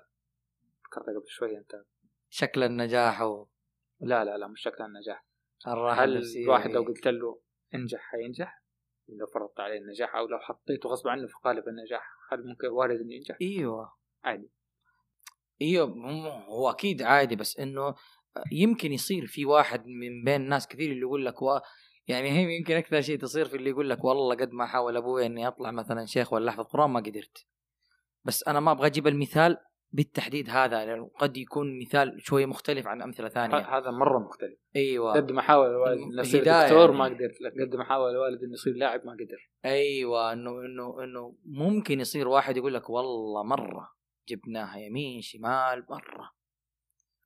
ذكرتها 0.86 1.14
قبل 1.20 1.28
شوية 1.28 1.58
أنت 1.58 1.84
شكل 2.28 2.62
النجاح 2.62 3.22
و... 3.22 3.46
لا 4.00 4.24
لا 4.24 4.38
لا 4.38 4.46
مش 4.48 4.62
شكل 4.62 4.84
النجاح. 4.84 5.29
هل 5.66 6.22
الواحد 6.36 6.70
لو 6.70 6.82
قلت 6.82 7.06
له 7.06 7.40
انجح 7.74 8.00
حينجح؟ 8.00 8.62
لو 9.08 9.26
فرضت 9.26 9.60
عليه 9.60 9.78
النجاح 9.78 10.14
أو 10.16 10.26
لو 10.26 10.38
حطيته 10.38 10.88
غصب 10.88 11.08
عنه 11.08 11.26
في 11.26 11.34
قالب 11.44 11.68
النجاح 11.68 12.02
هل 12.32 12.46
ممكن 12.46 12.68
وارد 12.68 13.00
إنه 13.00 13.14
ينجح؟ 13.14 13.36
إيوه. 13.42 13.92
عادي. 14.24 14.50
إيوه 15.62 15.86
هو 16.44 16.70
أكيد 16.70 17.02
عادي 17.02 17.36
بس 17.36 17.58
إنه 17.58 17.94
يمكن 18.52 18.92
يصير 18.92 19.26
في 19.26 19.44
واحد 19.44 19.86
من 19.86 20.24
بين 20.24 20.48
ناس 20.48 20.68
كثير 20.68 20.90
اللي 20.90 21.00
يقول 21.00 21.26
لك 21.26 21.42
و... 21.42 21.58
يعني 22.08 22.30
هي 22.30 22.56
يمكن 22.56 22.76
أكثر 22.76 23.00
شيء 23.00 23.18
تصير 23.18 23.44
في 23.44 23.56
اللي 23.56 23.70
يقول 23.70 23.90
لك 23.90 24.04
والله 24.04 24.34
قد 24.34 24.52
ما 24.52 24.66
حاول 24.66 24.96
أبوي 24.96 25.26
إني 25.26 25.48
أطلع 25.48 25.70
مثلا 25.70 26.06
شيخ 26.06 26.32
ولا 26.32 26.50
أحفظ 26.50 26.64
قرآن 26.64 26.90
ما 26.90 27.00
قدرت. 27.00 27.46
بس 28.24 28.48
أنا 28.48 28.60
ما 28.60 28.72
أبغى 28.72 28.86
أجيب 28.86 29.06
المثال 29.06 29.56
بالتحديد 29.92 30.50
هذا 30.50 30.84
لأنه 30.84 31.10
قد 31.18 31.36
يكون 31.36 31.78
مثال 31.78 32.16
شوية 32.18 32.46
مختلف 32.46 32.86
عن 32.86 33.02
أمثلة 33.02 33.28
ثانية. 33.28 33.78
هذا 33.78 33.90
مرة 33.90 34.18
مختلف. 34.18 34.58
أيوه. 34.76 35.12
قد 35.12 35.32
ما 35.32 35.42
حاول 35.42 35.70
الوالد 35.70 36.00
إنه 36.00 36.20
يصير 36.20 36.44
دكتور 36.44 36.92
ما 36.92 37.04
قدر 37.04 37.32
قد 37.60 37.76
ما 37.76 37.84
حاول 37.84 38.10
الوالد 38.10 38.42
إنه 38.42 38.52
يصير 38.52 38.74
لاعب 38.74 39.06
ما 39.06 39.12
قدر. 39.12 39.50
أيوه 39.64 40.32
إنه 40.32 40.50
إنه 40.50 41.04
إنه 41.04 41.36
ممكن 41.44 42.00
يصير 42.00 42.28
واحد 42.28 42.56
يقول 42.56 42.74
لك 42.74 42.90
والله 42.90 43.42
مرة 43.42 43.92
جبناها 44.28 44.78
يمين 44.78 45.20
شمال 45.20 45.86
مرة. 45.90 46.30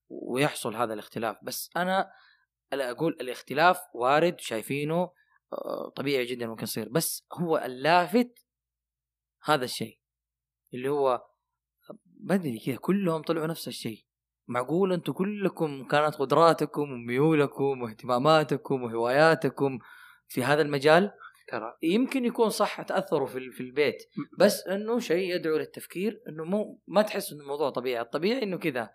ويحصل 0.08 0.74
هذا 0.74 0.94
الاختلاف. 0.94 1.36
بس 1.42 1.70
أنا 1.76 2.10
أقول 2.72 3.16
الاختلاف 3.20 3.80
وارد 3.94 4.40
شايفينه 4.40 5.10
آه، 5.52 5.92
طبيعي 5.96 6.24
جدا 6.24 6.46
ممكن 6.46 6.62
يصير. 6.62 6.88
بس 6.88 7.26
هو 7.32 7.58
اللافت 7.58 8.46
هذا 9.44 9.64
الشيء. 9.64 9.98
اللي 10.74 10.88
هو 10.88 11.33
بدري 12.24 12.58
كذا 12.58 12.76
كلهم 12.76 13.22
طلعوا 13.22 13.46
نفس 13.46 13.68
الشيء. 13.68 14.04
معقول 14.48 14.92
أنتم 14.92 15.12
كلكم 15.12 15.84
كانت 15.84 16.14
قدراتكم 16.14 16.92
وميولكم 16.92 17.82
واهتماماتكم 17.82 18.82
وهواياتكم 18.82 19.78
في 20.28 20.44
هذا 20.44 20.62
المجال؟ 20.62 21.10
ترى. 21.48 21.76
يمكن 21.82 22.24
يكون 22.24 22.50
صح 22.50 22.82
تأثروا 22.82 23.26
في 23.26 23.50
في 23.50 23.60
البيت 23.60 24.02
بس 24.38 24.66
إنه 24.66 24.98
شيء 24.98 25.34
يدعو 25.34 25.56
للتفكير 25.56 26.22
إنه 26.28 26.44
مو 26.44 26.80
ما 26.86 27.02
تحس 27.02 27.32
إنه 27.32 27.42
الموضوع 27.42 27.70
طبيعي. 27.70 28.00
الطبيعي 28.02 28.42
إنه 28.42 28.56
كذا 28.56 28.90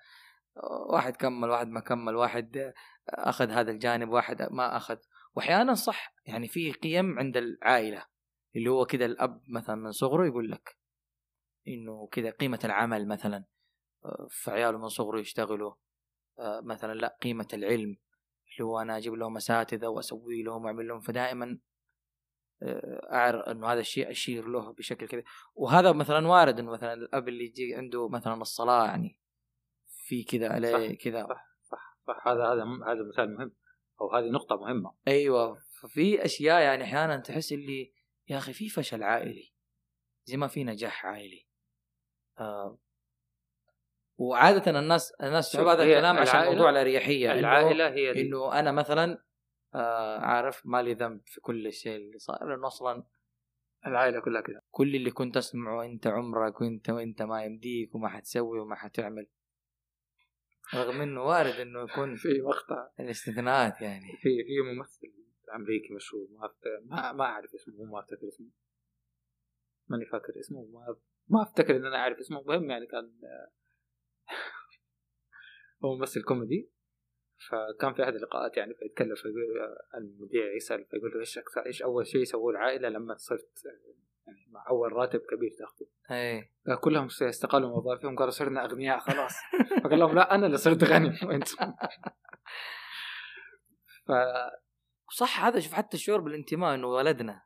واحد 0.89 1.15
كمل 1.15 1.49
واحد 1.49 1.67
ما 1.67 1.79
كمل 1.79 2.15
واحد 2.15 2.73
أخذ 3.09 3.49
هذا 3.49 3.71
الجانب 3.71 4.09
واحد 4.09 4.47
ما 4.51 4.77
أخذ. 4.77 4.97
واحيانا 5.35 5.73
صح 5.73 6.13
يعني 6.25 6.47
في 6.47 6.71
قيم 6.71 7.19
عند 7.19 7.37
العائلة 7.37 8.05
اللي 8.55 8.69
هو 8.69 8.85
كذا 8.85 9.05
الأب 9.05 9.41
مثلا 9.47 9.75
من 9.75 9.91
صغره 9.91 10.25
يقول 10.25 10.51
لك 10.51 10.78
إنه 11.67 12.07
كذا 12.11 12.29
قيمة 12.29 12.59
العمل 12.63 13.07
مثلا 13.07 13.45
آه، 14.05 14.27
في 14.29 14.51
عياله 14.51 14.77
من 14.77 14.87
صغره 14.87 15.19
يشتغلوا 15.19 15.73
آه، 16.39 16.61
مثلا 16.61 16.93
لا 16.93 17.17
قيمة 17.21 17.47
العلم 17.53 17.97
اللي 18.51 18.63
هو 18.63 18.79
أنا 18.79 18.97
أجيب 18.97 19.13
لهم 19.13 19.37
أساتذة 19.37 19.87
وأسوي 19.87 20.43
لهم 20.43 20.65
وأعمل 20.65 20.87
لهم 20.87 20.99
فدائما 20.99 21.59
آه، 22.63 23.09
اعرف 23.11 23.49
إنه 23.49 23.67
هذا 23.67 23.79
الشيء 23.79 24.11
أشير 24.11 24.47
له 24.47 24.73
بشكل 24.73 25.07
كذا. 25.07 25.23
وهذا 25.55 25.91
مثلا 25.91 26.27
وارد 26.27 26.59
إنه 26.59 26.71
مثلا 26.71 26.93
الأب 26.93 27.27
اللي 27.27 27.45
يجي 27.45 27.75
عنده 27.75 28.09
مثلا 28.09 28.33
الصلاة 28.33 28.85
يعني 28.85 29.19
في 29.87 30.23
كذا 30.23 30.49
عليه 30.49 30.97
كذا. 30.97 31.23
صح 31.23 31.45
صح 31.63 31.97
صح. 32.07 32.27
هذا 32.27 32.43
هذا 32.43 32.63
هذا 32.63 33.09
مثال 33.13 33.35
مهم 33.37 33.55
أو 34.01 34.15
هذه 34.15 34.29
نقطة 34.29 34.55
مهمة. 34.55 34.93
أيوه 35.07 35.57
ففي 35.81 36.25
أشياء 36.25 36.61
يعني 36.61 36.83
أحيانا 36.83 37.17
تحس 37.17 37.53
اللي 37.53 37.93
يا 38.27 38.37
أخي 38.37 38.53
في 38.53 38.69
فشل 38.69 39.03
عائلي 39.03 39.53
زي 40.25 40.37
ما 40.37 40.47
في 40.47 40.63
نجاح 40.63 41.05
عائلي. 41.05 41.48
آه. 42.39 42.77
وعاده 44.17 44.79
الناس 44.79 45.11
الناس 45.11 45.51
تحب 45.51 45.65
هذا 45.65 45.83
الكلام 45.83 46.17
عشان 46.17 46.45
موضوع 46.45 46.69
الأريحية 46.69 47.31
العائلة 47.39 47.89
هي 47.89 48.13
دي. 48.13 48.21
إنه 48.21 48.59
أنا 48.59 48.71
مثلا 48.71 49.23
آه 49.75 50.19
عارف 50.19 50.61
ما 50.65 50.81
لي 50.81 50.93
ذنب 50.93 51.21
في 51.25 51.41
كل 51.41 51.67
الشيء 51.67 51.95
اللي 51.95 52.19
صار 52.19 52.49
لأنه 52.49 52.67
أصلا 52.67 53.03
العائلة 53.87 54.19
كلها 54.19 54.41
كذا 54.41 54.61
كل 54.71 54.95
اللي 54.95 55.11
كنت 55.11 55.37
أسمعه 55.37 55.85
أنت 55.85 56.07
عمرك 56.07 56.61
وأنت 56.61 56.89
وأنت 56.89 57.21
ما 57.21 57.43
يمديك 57.43 57.95
وما 57.95 58.09
حتسوي 58.09 58.59
وما 58.59 58.75
حتعمل. 58.75 59.27
رغم 60.75 61.01
إنه 61.01 61.23
وارد 61.23 61.53
إنه 61.59 61.81
يكون 61.83 62.15
في 62.23 62.41
مقطع. 62.41 62.89
الاستثناءات 62.99 63.81
يعني. 63.81 64.17
في 64.21 64.43
في 64.43 64.61
ممثل 64.75 65.13
أمريكي 65.55 65.93
مشهور 65.93 66.27
ما 66.85 67.11
ما 67.11 67.23
أعرف 67.25 67.53
اسمه 67.53 67.83
ما 67.85 67.99
افتكر 67.99 68.27
اسمه. 68.27 68.47
ماني 69.87 70.05
فاكر 70.05 70.39
اسمه 70.39 70.65
ما 70.73 70.95
ما 71.29 71.43
أفتكر 71.43 71.75
إن 71.75 71.85
أنا 71.85 71.95
أعرف 71.95 72.17
اسمه. 72.17 72.39
المهم 72.39 72.69
يعني 72.69 72.85
كان 72.85 73.11
هو 75.83 75.95
ممثل 75.95 76.23
كوميدي. 76.23 76.71
فكان 77.49 77.93
في 77.93 78.03
أحد 78.03 78.15
اللقاءات 78.15 78.57
يعني 78.57 78.73
فيتكلم 78.73 79.15
فيقول 79.15 79.77
المذيع 79.95 80.55
يسأل 80.55 80.85
فيقول 80.85 81.11
له 81.13 81.19
إيش 81.19 81.37
أكثر 81.37 81.65
إيش 81.65 81.81
أول 81.81 82.07
شيء 82.07 82.23
سووه 82.23 82.51
العائلة 82.51 82.89
لما 82.89 83.15
صرت 83.15 83.61
يعني 83.65 83.99
مع 84.51 84.65
أول 84.69 84.93
راتب 84.93 85.19
كبير 85.19 85.51
تأخذه. 85.59 85.87
إيه. 86.11 86.51
كلهم 86.81 87.07
استقالوا 87.21 87.69
من 87.69 87.75
وظائفهم 87.75 88.15
قالوا 88.15 88.31
صرنا 88.31 88.65
أغنياء 88.65 88.99
خلاص. 88.99 89.33
فقال 89.83 89.99
لهم 89.99 90.15
لا 90.15 90.35
أنا 90.35 90.45
اللي 90.45 90.57
صرت 90.57 90.83
غني 90.83 91.19
وأنتم 91.27 91.73
ف 94.07 94.11
صح 95.11 95.45
هذا 95.45 95.59
شوف 95.59 95.73
حتى 95.73 95.97
الشعور 95.97 96.21
بالانتماء 96.21 96.75
إنه 96.75 96.87
ولدنا. 96.87 97.41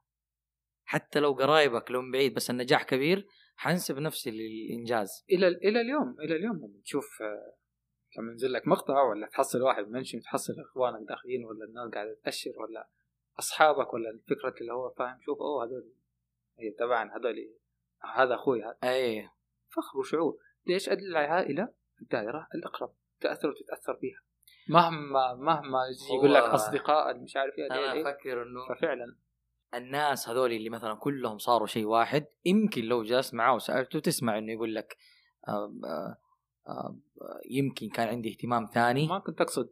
حتى 0.86 1.20
لو 1.20 1.34
قرايبك 1.34 1.92
لو 1.92 2.02
من 2.02 2.12
بعيد 2.12 2.34
بس 2.34 2.50
النجاح 2.50 2.84
كبير 2.84 3.28
حنسب 3.56 4.00
نفسي 4.00 4.32
للإنجاز. 4.32 5.26
إلى 5.32 5.48
إلى 5.48 5.82
اليوم 5.82 6.16
إلى 6.20 6.36
اليوم 6.36 6.56
لما 6.56 6.82
تشوف 6.84 7.22
آه، 7.22 7.56
لما 8.18 8.32
ينزل 8.32 8.54
لك 8.54 8.68
مقطع 8.68 9.02
ولا 9.02 9.28
تحصل 9.28 9.62
واحد 9.62 9.88
منشن 9.88 10.22
تحصل 10.22 10.54
إخوانك 10.60 11.08
داخلين 11.08 11.46
ولا 11.46 11.66
الناس 11.66 11.94
قاعدة 11.94 12.18
تأشر 12.24 12.52
ولا 12.62 12.90
أصحابك 13.40 13.94
ولا 13.94 14.20
فكره 14.28 14.56
اللي 14.62 14.74
هو 14.74 14.90
فاهم 14.90 15.20
شوف 15.22 15.40
أوه 15.40 15.66
هذول 15.66 15.94
هي 16.60 16.72
طبعا 16.72 17.18
هذول 17.18 17.36
هذا 18.16 18.36
أخوي 18.36 18.64
هذا. 18.64 18.78
إي. 18.84 19.30
فخر 19.70 20.00
وشعور. 20.00 20.38
ليش 20.68 20.90
العائله 20.90 21.74
الدائرة 22.02 22.48
الأقرب 22.56 22.94
تأثر 23.20 23.50
وتتأثر 23.50 23.96
فيها 23.96 24.22
مهما 24.70 25.34
مهما 25.34 25.80
يقول 26.18 26.34
لك 26.34 26.44
أصدقاء 26.44 27.18
مش 27.18 27.36
عارف 27.36 27.58
إيه 27.58 27.66
أنا 27.66 28.02
أفكر 28.02 28.44
إنه 28.44 28.76
ففعلا. 28.76 29.16
الناس 29.74 30.30
هذول 30.30 30.52
اللي 30.52 30.70
مثلا 30.70 30.94
كلهم 30.94 31.38
صاروا 31.38 31.68
شيء 31.68 31.86
واحد 31.86 32.26
يمكن 32.46 32.82
لو 32.84 33.04
جلست 33.04 33.34
معاه 33.34 33.56
وسألته 33.56 34.00
تسمع 34.00 34.38
إنه 34.38 34.52
يقول 34.52 34.76
لك 34.76 34.98
يمكن 37.50 37.90
كان 37.90 38.08
عندي 38.08 38.32
اهتمام 38.32 38.66
ثاني. 38.74 39.08
ما 39.08 39.20
كنت 39.20 39.42
أقصد. 39.42 39.70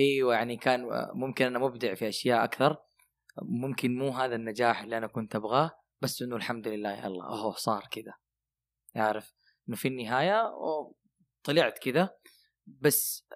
إيوه 0.00 0.34
يعني 0.34 0.56
كان 0.56 0.88
ممكن 1.14 1.46
أنا 1.46 1.58
مبدع 1.58 1.94
في 1.94 2.08
أشياء 2.08 2.44
أكثر 2.44 2.76
ممكن 3.42 3.98
مو 3.98 4.08
هذا 4.08 4.34
النجاح 4.34 4.82
اللي 4.82 4.98
أنا 4.98 5.06
كنت 5.06 5.36
أبغاه 5.36 5.70
بس 6.00 6.22
إنه 6.22 6.36
الحمد 6.36 6.68
لله 6.68 6.92
يلا 6.92 7.24
أهو 7.24 7.52
صار 7.52 7.88
كذا. 7.90 8.14
يعرف 8.94 9.34
إنه 9.68 9.76
في 9.76 9.88
النهاية 9.88 10.52
طلعت 11.44 11.78
كذا 11.78 12.16
بس 12.66 13.26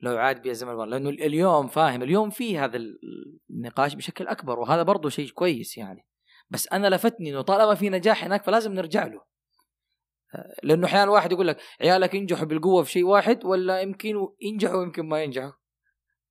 لو 0.00 0.18
عاد 0.18 0.42
بي 0.42 0.50
الزمن 0.50 0.88
لأنه 0.88 1.08
اليوم 1.10 1.68
فاهم 1.68 2.02
اليوم 2.02 2.30
في 2.30 2.58
هذا 2.58 2.80
النقاش 3.50 3.94
بشكل 3.94 4.26
أكبر 4.26 4.58
وهذا 4.58 4.82
برضه 4.82 5.08
شيء 5.08 5.30
كويس 5.30 5.78
يعني. 5.78 6.06
بس 6.50 6.68
أنا 6.72 6.86
لفتني 6.86 7.30
إنه 7.30 7.42
طالما 7.42 7.74
في 7.74 7.90
نجاح 7.90 8.24
هناك 8.24 8.44
فلازم 8.44 8.72
نرجع 8.72 9.06
له. 9.06 9.20
لأنه 10.62 10.86
أحيانا 10.86 11.10
واحد 11.10 11.32
يقول 11.32 11.48
لك 11.48 11.60
عيالك 11.80 12.14
ينجحوا 12.14 12.44
بالقوة 12.44 12.82
في 12.82 12.90
شيء 12.90 13.04
واحد 13.04 13.44
ولا 13.44 13.80
يمكن 13.80 14.14
ينجحوا 14.40 14.76
ويمكن 14.76 15.06
ما 15.06 15.22
ينجحوا. 15.22 15.52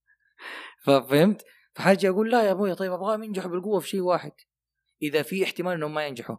ففهمت 0.86 1.44
فحاجة 1.74 2.10
أقول 2.10 2.32
لا 2.32 2.44
يا 2.44 2.52
أبوي 2.52 2.76
طيب 2.76 2.92
أبغاهم 2.92 3.24
ينجحوا 3.24 3.52
بالقوة 3.52 3.80
في 3.80 3.90
شيء 3.90 4.02
واحد. 4.02 4.32
إذا 5.02 5.22
في 5.22 5.44
احتمال 5.44 5.74
إنهم 5.74 5.94
ما 5.94 6.08
ينجحوا. 6.08 6.38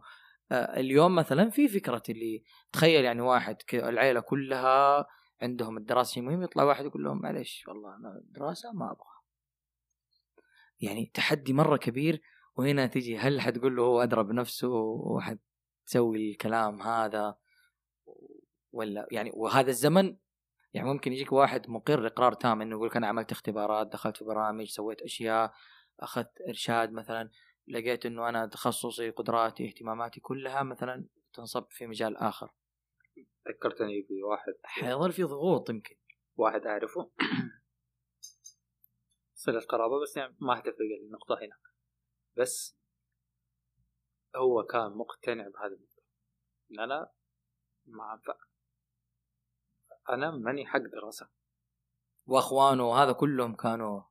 اليوم 0.51 1.15
مثلا 1.15 1.49
في 1.49 1.67
فكرة 1.67 2.03
اللي 2.09 2.43
تخيل 2.71 3.05
يعني 3.05 3.21
واحد 3.21 3.57
العيلة 3.73 4.19
كلها 4.19 5.05
عندهم 5.41 5.77
الدراسة 5.77 6.13
شيء 6.13 6.23
مهم 6.23 6.43
يطلع 6.43 6.63
واحد 6.63 6.85
يقول 6.85 7.03
لهم 7.03 7.21
معلش 7.21 7.67
والله 7.67 7.95
أنا 7.95 8.17
الدراسه 8.17 8.71
ما 8.71 8.91
أبغى. 8.91 9.19
يعني 10.81 11.11
تحدي 11.13 11.53
مرة 11.53 11.77
كبير 11.77 12.21
وهنا 12.55 12.87
تجي 12.87 13.17
هل 13.17 13.41
حتقول 13.41 13.75
له 13.75 13.83
هو 13.83 14.03
أدرى 14.03 14.23
بنفسه 14.23 14.69
وحتسوي 14.69 16.31
الكلام 16.31 16.81
هذا 16.81 17.35
ولا 18.71 19.07
يعني 19.11 19.31
وهذا 19.33 19.69
الزمن؟ 19.69 20.17
يعني 20.73 20.87
ممكن 20.87 21.13
يجيك 21.13 21.31
واحد 21.31 21.69
مقر 21.69 22.07
إقرار 22.07 22.33
تام 22.33 22.61
إنه 22.61 22.75
يقول 22.75 22.91
أنا 22.95 23.07
عملت 23.07 23.31
اختبارات 23.31 23.87
دخلت 23.87 24.17
في 24.17 24.25
برامج 24.25 24.65
سويت 24.65 25.01
أشياء 25.01 25.53
أخذت 25.99 26.31
إرشاد 26.47 26.91
مثلا 26.91 27.29
لقيت 27.67 28.05
إنه 28.05 28.29
أنا 28.29 28.45
تخصصي 28.45 29.09
قدراتي 29.09 29.67
اهتماماتي 29.67 30.19
كلها 30.19 30.63
مثلا 30.63 31.05
تنصب 31.33 31.65
في 31.69 31.87
مجال 31.87 32.17
آخر. 32.17 32.53
ذكرتني 33.47 34.01
بواحد 34.01 34.53
حيظل 34.63 35.11
في 35.11 35.23
ضغوط 35.23 35.69
يمكن. 35.69 35.95
واحد 36.35 36.65
أعرفه. 36.65 37.11
صلة 39.33 39.59
قرابة 39.59 40.01
بس 40.01 40.17
يعني 40.17 40.35
ما 40.39 40.55
حتفرق 40.55 40.99
النقطة 41.03 41.35
هنا. 41.35 41.57
بس 42.37 42.77
هو 44.35 44.63
كان 44.63 44.91
مقتنع 44.91 45.47
بهذا 45.47 45.75
النقطة 45.75 46.03
إن 46.71 46.79
أنا 46.79 47.11
ما 47.85 48.13
أنفع. 48.13 48.35
أنا 50.09 50.31
ماني 50.31 50.65
حق 50.65 50.79
دراسة. 50.79 51.29
وأخوانه 52.27 52.95
هذا 52.95 53.11
كلهم 53.11 53.55
كانوا 53.55 54.01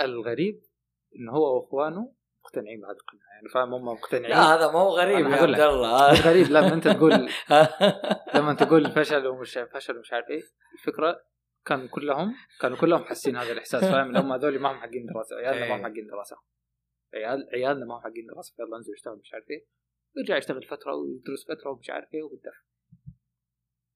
الغريب 0.00 0.62
إنه 1.16 1.32
هو 1.32 1.56
وأخوانه 1.56 2.14
مقتنعين 2.44 2.80
بهذه 2.80 2.96
القناعة 2.96 3.32
يعني 3.34 3.48
فاهم 3.48 3.74
هم 3.74 3.84
مقتنعين. 3.84 4.30
لا 4.30 4.54
هذا 4.54 4.72
مو 4.72 4.88
غريب 4.88 5.26
يا 5.26 5.36
عبد 5.36 5.60
الله. 5.60 6.12
غريب 6.12 6.46
لما 6.56 6.74
أنت 6.74 6.88
تقول 6.88 7.28
لما 8.34 8.54
تقول 8.54 8.90
فشل 8.90 9.26
ومش 9.26 9.58
فشل 9.58 9.96
ومش 9.96 10.12
عارف 10.12 10.30
إيه 10.30 10.42
الفكرة 10.74 11.24
كان 11.66 11.88
كلهم 11.88 12.34
كانوا 12.60 12.76
كلهم 12.76 13.04
حاسين 13.04 13.36
هذا 13.36 13.52
الإحساس 13.52 13.84
فاهم؟ 13.84 14.16
هم 14.16 14.32
هذول 14.32 14.58
ما 14.58 14.72
هم 14.72 14.80
حقين 14.80 15.06
دراسة 15.06 15.36
عيالنا 15.36 15.68
ما 15.68 15.74
هم 15.74 15.86
إيه. 15.86 15.92
حقين 15.92 16.06
دراسة. 16.06 16.36
عيال 17.14 17.48
عيالنا 17.52 17.84
ما 17.86 17.96
هم 17.96 18.00
حقين 18.00 18.26
دراسة 18.34 18.54
يلا 18.58 18.76
انزل 18.76 18.92
اشتغل 18.92 19.16
مش 19.16 19.34
عارف 19.34 19.50
إيه 19.50 19.66
ويرجع 20.16 20.36
يشتغل 20.36 20.62
فترة 20.62 20.94
ويدرس 20.94 21.44
فترة 21.44 21.70
ومش 21.70 21.90
عارف 21.90 22.14
إيه 22.14 22.22
وبالدفع 22.22 22.60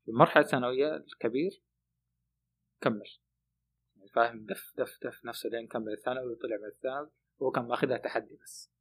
المرحله 0.08 0.44
الثانويه 0.44 0.96
الكبير 0.96 1.62
كمل. 2.80 3.10
يعني 3.96 4.08
فاهم 4.08 4.44
دف 4.44 4.72
دف 4.76 4.98
دف 5.02 5.24
نفسه 5.24 5.48
لين 5.48 5.66
كمل 5.66 5.92
الثانوي 5.92 6.32
وطلع 6.32 6.56
من 6.56 6.68
الثانوي. 6.68 7.10
هو 7.42 7.50
كان 7.50 7.68
ماخذها 7.68 7.96
تحدي 7.96 8.36
بس. 8.42 8.72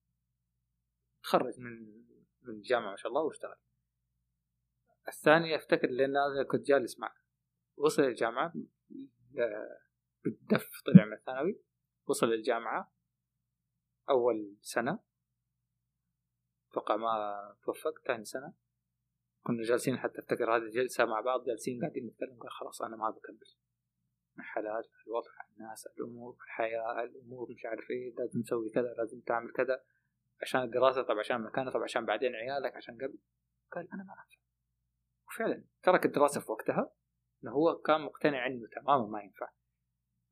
تخرج 1.23 1.59
من 1.59 2.05
من 2.41 2.53
الجامعة 2.53 2.89
ما 2.89 2.95
شاء 2.95 3.07
الله 3.09 3.21
واشتغل. 3.21 3.55
الثاني 5.07 5.55
أفتكر 5.55 5.87
لأن 5.87 6.17
أنا 6.17 6.43
كنت 6.51 6.61
جالس 6.61 6.99
معه 6.99 7.15
وصل 7.77 8.03
الجامعة 8.03 8.53
بالدف 10.23 10.81
طلع 10.85 11.05
من 11.05 11.13
الثانوي 11.13 11.61
وصل 12.07 12.27
الجامعة 12.27 12.93
أول 14.09 14.57
سنة. 14.61 14.99
أتوقع 16.71 16.95
ما 16.95 17.57
توفق 17.63 17.99
ثاني 18.07 18.25
سنة. 18.25 18.53
كنا 19.43 19.63
جالسين 19.63 19.97
حتى 19.97 20.19
أفتكر 20.19 20.55
هذه 20.55 20.61
الجلسة 20.61 21.05
مع 21.05 21.21
بعض 21.21 21.45
جالسين 21.45 21.81
قاعدين 21.81 22.07
نتكلم 22.07 22.39
قال 22.39 22.51
خلاص 22.51 22.81
أنا 22.81 22.95
ما 22.95 23.09
بكمل. 23.09 23.55
حالات 24.43 24.85
الوضع 25.07 25.31
الناس 25.57 25.87
الأمور 25.87 26.37
الحياة 26.43 27.03
الأمور 27.03 27.51
مش 27.51 27.65
عارف 27.65 27.89
إيه 27.89 28.15
لازم 28.15 28.41
تسوي 28.41 28.69
كذا 28.69 28.93
لازم 28.97 29.19
تعمل 29.19 29.51
كذا. 29.51 29.83
عشان 30.41 30.61
الدراسة 30.61 31.01
طب 31.01 31.19
عشان 31.19 31.41
مكانه 31.41 31.71
طب 31.71 31.81
عشان 31.81 32.05
بعدين 32.05 32.35
عيالك 32.35 32.75
عشان 32.75 32.95
قبل. 32.95 33.17
قال 33.71 33.87
أنا 33.93 34.03
ما 34.03 34.13
انفع 34.13 34.39
وفعلا 35.27 35.63
ترك 35.83 36.05
الدراسة 36.05 36.41
في 36.41 36.51
وقتها 36.51 36.91
إنه 37.43 37.51
هو 37.51 37.75
كان 37.75 38.01
مقتنع 38.01 38.47
إنه 38.47 38.67
تماما 38.67 39.07
ما 39.07 39.21
ينفع. 39.21 39.49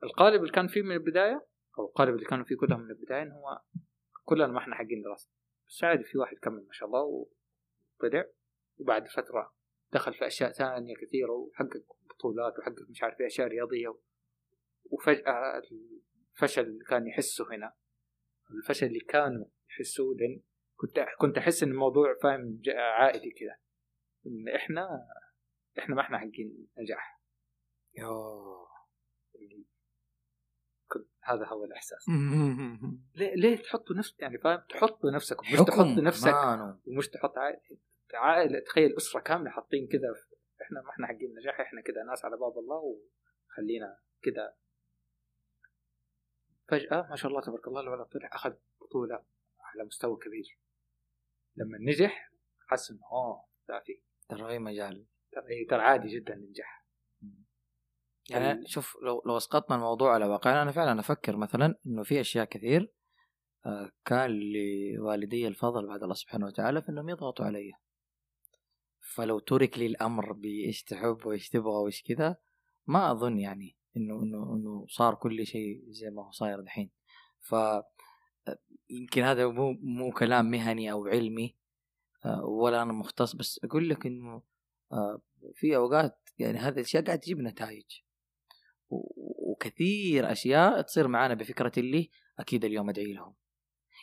القالب 0.03 0.41
اللي 0.41 0.51
كان 0.51 0.67
فيه 0.67 0.81
من 0.81 0.91
البداية 0.91 1.47
أو 1.79 1.85
القالب 1.85 2.15
اللي 2.15 2.25
كانوا 2.25 2.45
فيه 2.45 2.55
كلهم 2.55 2.79
من 2.79 2.91
البداية 2.91 3.21
إنه 3.21 3.35
هو 3.35 3.61
كلنا 4.23 4.47
ما 4.47 4.59
إحنا 4.59 4.75
حقين 4.75 5.01
دراسة. 5.01 5.31
بس 5.67 5.83
عادي 5.83 6.03
في 6.03 6.17
واحد 6.17 6.37
كمل 6.37 6.65
ما 6.65 6.71
شاء 6.71 6.87
الله 6.87 7.01
وطلع 7.01 8.25
وبعد 8.77 9.07
فترة 9.07 9.53
دخل 9.93 10.13
في 10.13 10.27
أشياء 10.27 10.51
ثانية 10.51 10.95
كثيرة 10.95 11.31
وحقق 11.31 11.83
بطولات 12.09 12.59
وحقق 12.59 12.89
مش 12.89 13.03
عارف 13.03 13.21
أشياء 13.21 13.47
رياضية 13.47 13.99
وفجأة 14.91 15.61
الفشل 16.33 16.61
اللي 16.61 16.83
كان 16.85 17.07
يحسه 17.07 17.55
هنا. 17.55 17.73
الفشل 18.51 18.87
اللي 18.87 18.99
كانوا 18.99 19.45
يحسوه 19.69 20.15
لأن 20.15 20.41
كنت 20.75 21.05
كنت 21.19 21.37
أحس 21.37 21.63
إن 21.63 21.71
الموضوع 21.71 22.17
فاهم 22.23 22.61
عائلي 22.75 23.31
كذا 23.31 23.55
إن 24.27 24.55
إحنا 24.55 25.07
إحنا 25.79 25.95
ما 25.95 26.01
إحنا 26.01 26.17
حقين 26.17 26.67
نجاح. 26.77 27.21
يوه 27.97 28.67
كنت 30.87 31.07
هذا 31.23 31.45
هو 31.45 31.65
الإحساس. 31.65 32.09
ليه 33.15 33.35
ليه 33.35 33.55
تحطوا 33.55 33.95
نفس 33.95 34.15
يعني 34.19 34.37
فاهم؟ 34.37 34.63
تحطوا 34.69 35.11
نفسك 35.11 35.39
مش 35.39 35.59
تحط 35.59 35.97
نفسك 35.97 36.33
ومش 36.85 37.07
تحط 37.07 37.37
عائلة. 37.37 37.61
عائلة 38.15 38.59
تخيل 38.59 38.97
أسرة 38.97 39.19
كاملة 39.19 39.49
حاطين 39.49 39.87
كذا 39.87 40.13
إحنا 40.61 40.81
ما 40.81 40.89
إحنا 40.89 41.07
حقين 41.07 41.33
نجاح 41.39 41.59
إحنا 41.59 41.81
كذا 41.81 42.03
ناس 42.03 42.25
على 42.25 42.37
باب 42.37 42.57
الله 42.57 42.97
وخلينا 43.49 43.97
كذا 44.21 44.55
فجأة 46.67 47.07
ما 47.09 47.15
شاء 47.15 47.31
الله 47.31 47.41
تبارك 47.41 47.67
الله 47.67 47.81
الولد 47.81 48.05
طلع 48.05 48.29
أخذ 48.33 48.53
بطولة 48.81 49.23
على 49.59 49.83
مستوى 49.85 50.17
كبير. 50.17 50.59
لما 51.55 51.77
نجح 51.77 52.31
حس 52.67 52.91
إنه 52.91 53.01
أوه 53.11 53.45
لا 53.69 53.79
في 53.79 54.01
ترى 54.29 54.51
أي 54.51 54.59
مجال؟ 54.59 55.05
ترى 55.31 55.65
ترى 55.65 55.81
عادي 55.81 56.07
جدا 56.07 56.35
ننجح. 56.35 56.83
يعني 58.29 58.67
شوف 58.67 58.95
لو 59.03 59.23
لو 59.25 59.37
أسقطنا 59.37 59.75
الموضوع 59.75 60.13
على 60.13 60.25
واقعنا 60.25 60.61
أنا 60.61 60.71
فعلا 60.71 60.99
أفكر 60.99 61.37
مثلا 61.37 61.75
إنه 61.85 62.03
في 62.03 62.21
أشياء 62.21 62.45
كثير 62.45 62.93
آه، 63.65 63.91
كان 64.05 64.39
لوالدي 64.95 65.47
الفضل 65.47 65.87
بعد 65.87 66.03
الله 66.03 66.13
سبحانه 66.13 66.45
وتعالى 66.45 66.81
في 66.81 66.89
إنهم 66.89 67.09
يضغطوا 67.09 67.45
علي. 67.45 67.71
فلو 69.03 69.39
ترك 69.39 69.77
لي 69.77 69.85
الأمر 69.85 70.33
بإيش 70.33 70.83
تحب 70.83 71.25
وإيش 71.25 71.49
تبغى 71.49 71.73
وإيش 71.73 72.03
كذا 72.03 72.37
ما 72.87 73.11
أظن 73.11 73.39
يعني 73.39 73.75
إنه 73.97 74.23
إنه 74.23 74.53
إنه 74.55 74.85
صار 74.89 75.15
كل 75.15 75.45
شيء 75.45 75.83
زي 75.89 76.09
ما 76.09 76.27
هو 76.27 76.31
صاير 76.31 76.61
دحين. 76.61 76.89
ف 77.39 77.55
يمكن 78.89 79.21
هذا 79.21 79.47
مو 79.47 79.71
مو 79.71 80.11
كلام 80.11 80.51
مهني 80.51 80.91
أو 80.91 81.07
علمي 81.07 81.55
ولا 82.43 82.81
أنا 82.81 82.93
مختص 82.93 83.35
بس 83.35 83.59
أقول 83.63 83.89
لك 83.89 84.05
إنه 84.05 84.41
في 85.53 85.75
أوقات 85.75 86.29
يعني 86.39 86.57
هذه 86.57 86.73
الأشياء 86.73 87.03
قاعد 87.03 87.19
تجيب 87.19 87.39
نتائج 87.39 87.85
وكثير 88.89 90.31
أشياء 90.31 90.81
تصير 90.81 91.07
معانا 91.07 91.33
بفكرة 91.33 91.71
اللي 91.77 92.09
أكيد 92.39 92.65
اليوم 92.65 92.89
أدعي 92.89 93.13
لهم. 93.13 93.35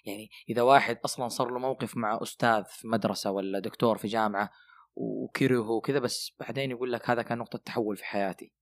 يعني 0.05 0.31
إذا 0.49 0.63
واحد 0.63 0.99
أصلا 1.05 1.29
صار 1.29 1.51
له 1.51 1.59
موقف 1.59 1.97
مع 1.97 2.19
أستاذ 2.23 2.65
في 2.65 2.89
مدرسة 2.89 3.31
ولا 3.31 3.59
دكتور 3.59 3.99
في 3.99 4.09
جامعة 4.09 4.51
وكرهه 5.01 5.71
وكذا 5.71 5.99
بس 5.99 6.37
بعدين 6.41 6.71
يقول 6.71 6.93
لك 6.93 7.11
هذا 7.11 7.23
كان 7.23 7.39
نقطة 7.39 7.59
تحول 7.59 7.97
في 7.97 8.05
حياتي. 8.05 8.53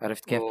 عرفت 0.00 0.24
كيف؟ 0.24 0.42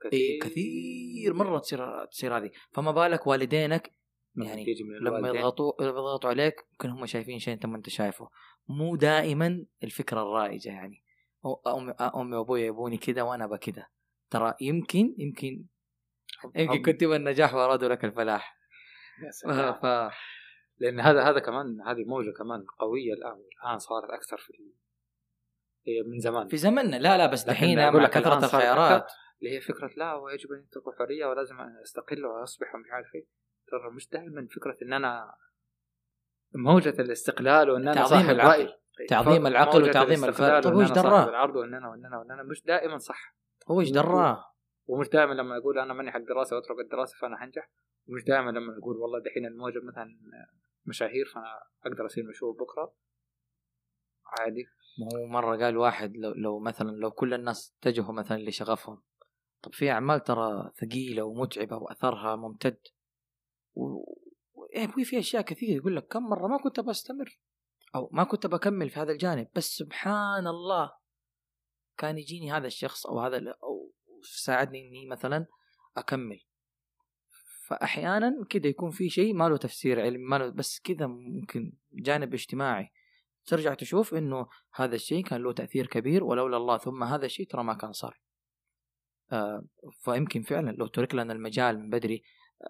كثير 0.00 0.12
إيه 0.12 0.40
كثير 0.40 1.34
مرة 1.34 1.58
تصير 1.58 2.04
تصير 2.04 2.36
هذه. 2.36 2.50
فما 2.72 2.92
بالك 2.92 3.26
والدينك؟ 3.26 3.92
يعني 4.36 4.64
لما 5.00 5.28
يضغطوا 5.28 5.72
يضغطوا 5.80 6.30
عليك 6.30 6.54
ممكن 6.72 6.90
هم 6.90 7.06
شايفين 7.06 7.38
شيء 7.38 7.54
انت 7.54 7.66
ما 7.66 7.76
انت 7.76 7.88
شايفه. 7.88 8.28
مو 8.68 8.96
دائما 8.96 9.66
الفكرة 9.84 10.22
الرائجة 10.22 10.68
يعني. 10.68 11.04
امي 11.66 11.92
أمي 11.92 12.36
وابوي 12.36 12.62
يبوني 12.62 12.96
كذا 12.96 13.22
وأنا 13.22 13.46
بكذا 13.46 13.86
ترى 14.30 14.54
يمكن 14.60 15.14
يمكن 15.18 15.64
يمكن 16.56 16.92
كتب 16.92 17.12
النجاح 17.12 17.54
وارادوا 17.54 17.88
لك 17.88 18.04
الفلاح. 18.04 18.58
ف... 19.82 19.86
لأن 20.80 21.00
هذا 21.00 21.22
هذا 21.22 21.38
كمان 21.38 21.80
هذه 21.80 22.04
موجة 22.04 22.30
كمان 22.30 22.64
قوية 22.78 23.12
الآن 23.12 23.42
الان 23.62 23.78
صارت 23.78 24.10
أكثر 24.10 24.36
في 24.36 24.52
من 26.06 26.18
زمان. 26.18 26.48
في 26.48 26.56
زمننا. 26.56 26.96
لا 26.96 27.18
لا 27.18 27.26
بس 27.26 27.44
دحين 27.44 27.92
مع 27.92 28.06
كثرة 28.06 28.38
الخيارات. 28.38 29.12
اللي 29.40 29.56
هي 29.56 29.60
فكرة 29.60 29.90
لا 29.96 30.14
ويجب 30.14 30.52
أن 30.52 30.68
تكون 30.72 30.92
حرية 30.98 31.26
ولازم 31.26 31.60
استقل 31.60 32.26
واصبح 32.26 32.74
ومش 32.74 32.90
عارف 32.90 33.14
إيه. 33.14 33.26
ترى 33.68 33.90
مش 33.90 34.08
دائما 34.08 34.46
فكرة 34.50 34.76
إن 34.82 34.92
أنا 34.92 35.34
موجة 36.54 36.94
الاستقلال 37.00 37.70
وإن 37.70 37.88
أنا 37.88 38.04
صاحب 38.04 38.30
العقل. 38.30 38.74
تعظيم 39.08 39.46
العقل 39.46 39.82
وتعظيم 39.82 40.24
الفرد. 40.24 40.62
طيب 40.64 40.74
هو 40.74 40.80
إيش 40.80 40.90
دراه؟ 40.90 41.28
العرض 41.28 41.56
وإن 41.56 41.74
أنا 41.74 41.88
وإن 41.88 42.06
أنا 42.06 42.18
وإن 42.18 42.30
أنا 42.30 42.42
مش 42.42 42.62
دائما 42.62 42.98
صح. 42.98 43.36
هو 43.68 43.80
إيش 43.80 43.90
دراه؟ 43.90 44.44
ومش 44.86 45.08
دائما 45.08 45.34
لما 45.34 45.56
يقول 45.56 45.78
أنا 45.78 45.94
ماني 45.94 46.12
حق 46.12 46.20
دراسة 46.20 46.56
وأترك 46.56 46.78
الدراسة 46.78 47.18
فأنا 47.20 47.36
حنجح. 47.36 47.70
ومش 48.08 48.24
دائما 48.24 48.50
لما 48.50 48.74
يقول 48.78 48.96
والله 48.96 49.18
دحين 49.22 49.46
الموجة 49.46 49.80
مثلا 49.84 50.18
مشاهير 50.88 51.26
فأنا 51.34 51.60
أقدر 51.86 52.06
اصير 52.06 52.24
مشهور 52.28 52.52
بكرة. 52.52 52.94
عادي. 54.38 54.66
ما 54.98 55.20
هو 55.20 55.26
مرة 55.26 55.56
قال 55.56 55.76
واحد 55.76 56.16
لو, 56.16 56.32
لو 56.32 56.58
مثلا 56.58 56.90
لو 56.90 57.10
كل 57.10 57.34
الناس 57.34 57.76
اتجهوا 57.78 58.12
مثلا 58.12 58.36
لشغفهم 58.36 59.02
طب 59.62 59.74
في 59.74 59.90
أعمال 59.90 60.24
ترى 60.24 60.72
ثقيلة 60.80 61.22
ومتعبة 61.22 61.76
وأثرها 61.76 62.36
ممتد. 62.36 62.78
و... 63.74 64.02
إيه 64.74 64.86
في 64.86 65.18
أشياء 65.18 65.42
كثير 65.42 65.76
يقول 65.76 65.96
لك 65.96 66.06
كم 66.06 66.22
مرة 66.22 66.46
ما 66.46 66.58
كنت 66.58 66.80
بستمر. 66.80 67.40
أو 67.94 68.08
ما 68.12 68.24
كنت 68.24 68.46
بكمل 68.46 68.90
في 68.90 69.00
هذا 69.00 69.12
الجانب. 69.12 69.48
بس 69.54 69.64
سبحان 69.64 70.46
الله 70.46 70.92
كان 71.98 72.18
يجيني 72.18 72.52
هذا 72.52 72.66
الشخص 72.66 73.06
أو 73.06 73.20
هذا 73.20 73.54
أو 73.62 73.92
ساعدني 74.22 74.88
إني 74.88 75.06
مثلا 75.06 75.46
أكمل. 75.96 76.40
فأحيانا 77.68 78.44
كذا 78.50 78.66
يكون 78.66 78.90
في 78.90 79.08
شيء 79.10 79.34
ما 79.34 79.48
له 79.48 79.56
تفسير 79.56 80.00
علمي 80.00 80.24
ما 80.24 80.36
له 80.36 80.48
بس 80.48 80.80
كذا 80.80 81.06
ممكن 81.06 81.72
جانب 81.92 82.34
اجتماعي. 82.34 82.92
ترجع 83.46 83.74
تشوف 83.74 84.14
إنه 84.14 84.46
هذا 84.74 84.94
الشيء 84.94 85.24
كان 85.24 85.42
له 85.42 85.52
تأثير 85.52 85.86
كبير 85.86 86.24
ولولا 86.24 86.56
الله 86.56 86.78
ثم 86.78 87.04
هذا 87.04 87.26
الشيء 87.26 87.46
ترى 87.46 87.64
ما 87.64 87.74
كان 87.74 87.92
صار. 87.92 88.20
آه 89.32 89.64
فيمكن 90.04 90.42
فعلا 90.42 90.70
لو 90.70 90.86
ترك 90.86 91.14
لنا 91.14 91.32
المجال 91.32 91.78
من 91.78 91.90
بدري 91.90 92.22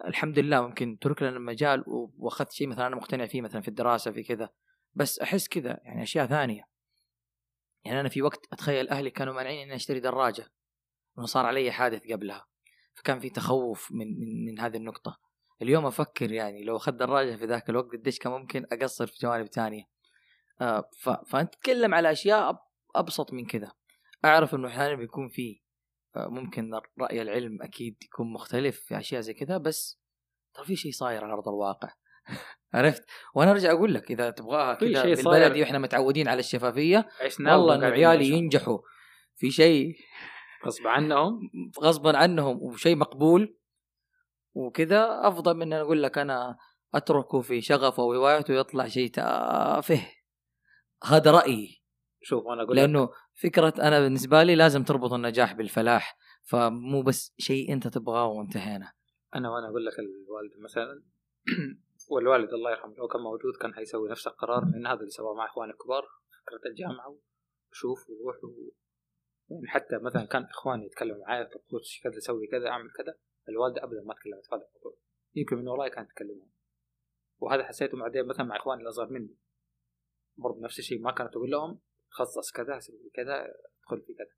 الحمد 0.07 0.39
لله 0.39 0.61
ممكن 0.67 0.99
ترك 0.99 1.23
لنا 1.23 1.37
المجال 1.37 1.85
وأخذت 1.87 2.53
شيء 2.53 2.67
مثلا 2.67 2.87
أنا 2.87 2.97
مقتنع 2.97 3.27
فيه 3.27 3.41
مثلا 3.41 3.61
في 3.61 3.69
الدراسة 3.69 4.11
في 4.13 4.23
كذا 4.23 4.51
بس 4.95 5.19
أحس 5.19 5.49
كذا 5.49 5.81
يعني 5.83 6.03
أشياء 6.03 6.27
ثانية. 6.27 6.69
يعني 7.85 8.01
أنا 8.01 8.09
في 8.09 8.23
وقت 8.23 8.47
أتخيل 8.53 8.89
أهلي 8.89 9.11
كانوا 9.11 9.35
مانعين 9.35 9.63
إني 9.63 9.75
أشتري 9.75 10.01
دراجة 10.01 10.47
إنه 11.19 11.27
صار 11.27 11.47
علي 11.47 11.73
حادث 11.73 12.13
قبلها. 12.13 12.47
فكان 12.99 13.21
في 13.21 13.31
تخوف 13.31 13.93
من 13.93 14.21
من, 14.21 14.45
من 14.45 14.61
هذه 14.61 14.77
النقطة. 14.77 15.19
اليوم 15.63 15.87
أفكر 15.87 16.33
يعني 16.33 16.65
لو 16.65 16.77
أخذت 16.77 16.95
دراجه 16.95 17.37
في 17.37 17.45
ذاك 17.45 17.71
الوقت 17.71 17.93
قديش 17.93 18.19
كان 18.19 18.33
ممكن 18.33 18.67
أقصر 18.73 19.07
في 19.07 19.19
جوانب 19.23 19.47
ثانية. 19.47 19.85
آه 20.61 20.91
فأنت 21.27 21.55
تتكلم 21.55 21.95
على 21.95 22.13
أشياء 22.13 22.63
أبسط 22.97 23.33
من 23.33 23.47
كذا 23.47 23.73
أعرف 24.25 24.55
إنه 24.55 24.69
أحيانا 24.69 24.95
بيكون 24.95 25.29
في 25.29 25.61
آه 26.17 26.29
ممكن 26.29 26.71
رأي 27.01 27.23
العلم 27.23 27.63
أكيد 27.63 27.97
يكون 28.03 28.33
مختلف 28.33 28.81
في 28.81 28.99
أشياء 28.99 29.21
زي 29.21 29.35
كذا 29.35 29.59
بس 29.59 30.01
ترى 30.55 30.65
في 30.65 30.77
شيء 30.77 30.93
صاير 30.93 31.25
على 31.25 31.33
أرض 31.33 31.49
الواقع. 31.49 31.93
عرفت؟ 32.75 33.05
وأنا 33.35 33.51
أرجع 33.51 33.73
أقول 33.73 33.95
لك 33.95 34.11
إذا 34.11 34.31
تبغاها 34.31 34.75
كذا 34.75 35.03
بالبلدي 35.03 35.61
وإحنا 35.61 35.79
متعودين 35.79 36.29
على 36.29 36.41
الشفافية 36.41 37.09
والله 37.41 37.75
انه 37.75 37.87
عيالي 37.87 38.29
ينجحوا. 38.29 38.79
في 39.37 39.51
شيء 39.51 39.97
غصب 40.67 40.87
عنهم 40.87 41.51
غصبا 41.81 42.17
عنهم 42.17 42.63
وشيء 42.63 42.97
مقبول 42.97 43.59
وكذا 44.55 45.29
أفضل 45.29 45.55
من 45.55 45.73
أن 45.73 45.81
أقول 45.81 46.03
لك 46.03 46.19
أنا 46.19 46.57
أتركه 46.95 47.41
في 47.41 47.61
شغفه 47.61 48.03
وهوايته 48.03 48.55
ويطلع 48.55 48.89
شيء 48.89 49.11
تافه 49.11 50.01
هذا 51.05 51.31
رأيي 51.31 51.83
شوف 52.23 52.47
أنا 52.47 52.63
أقول 52.63 52.77
لأنه 52.77 53.09
فكرة 53.43 53.75
أنا 53.79 54.01
بالنسبة 54.01 54.43
لي 54.43 54.55
لازم 54.55 54.85
تربط 54.85 55.13
النجاح 55.13 55.53
بالفلاح 55.53 56.19
فمو 56.43 57.03
بس 57.03 57.35
شيء 57.39 57.73
أنت 57.73 57.89
تبغاه 57.89 58.27
وانتهينا 58.27 58.93
أنا 59.35 59.51
وأنا 59.51 59.69
أقول 59.69 59.87
لك 59.87 59.99
الوالد 59.99 60.65
مثلا 60.65 61.03
والوالد 62.11 62.53
الله 62.53 62.71
يرحمه 62.71 62.95
لو 62.99 63.09
كان 63.09 63.21
موجود 63.21 63.57
كان 63.61 63.75
حيسوي 63.75 64.11
نفس 64.11 64.27
القرار 64.27 64.65
لأن 64.65 64.87
هذا 64.87 65.01
اللي 65.01 65.11
سواه 65.11 65.35
مع 65.35 65.47
اخواني 65.47 65.73
الكبار 65.73 66.03
فكرة 66.47 66.71
الجامعة 66.71 67.19
وشوف 67.71 67.99
وروح. 68.11 68.37
يعني 69.51 69.69
حتى 69.69 69.99
مثلا 69.99 70.25
كان 70.25 70.43
إخواني 70.43 70.87
يتكلموا 70.87 71.21
معايا 71.21 71.45
طب 71.45 71.61
خش 71.73 72.01
كذا 72.03 72.19
سوي 72.19 72.47
كذا 72.47 72.69
أعمل 72.69 72.91
كذا 72.91 73.19
الوالدة 73.49 73.85
ابدا 73.85 74.03
ما 74.03 74.15
تكلمت 74.15 74.47
في 74.47 74.55
هذا 74.55 74.69
الموضوع. 74.69 74.99
يمكن 75.35 75.57
من 75.57 75.69
وراي 75.69 75.91
كانت 75.91 76.11
تكلمهم. 76.11 76.51
وهذا 77.39 77.65
حسيته 77.65 77.99
بعدين 77.99 78.27
مثلا 78.27 78.47
مع 78.47 78.57
إخواني 78.57 78.83
الأصغر 78.83 79.07
مني. 79.11 79.37
برضه 80.37 80.61
نفس 80.61 80.79
الشيء 80.79 81.01
ما 81.01 81.13
كانت 81.13 81.33
تقول 81.33 81.51
لهم 81.51 81.81
خصص 82.09 82.53
كذا 82.53 82.79
سوي 82.79 83.11
كذا 83.15 83.55
أدخل 83.81 84.03
في 84.07 84.15
كذا. 84.15 84.35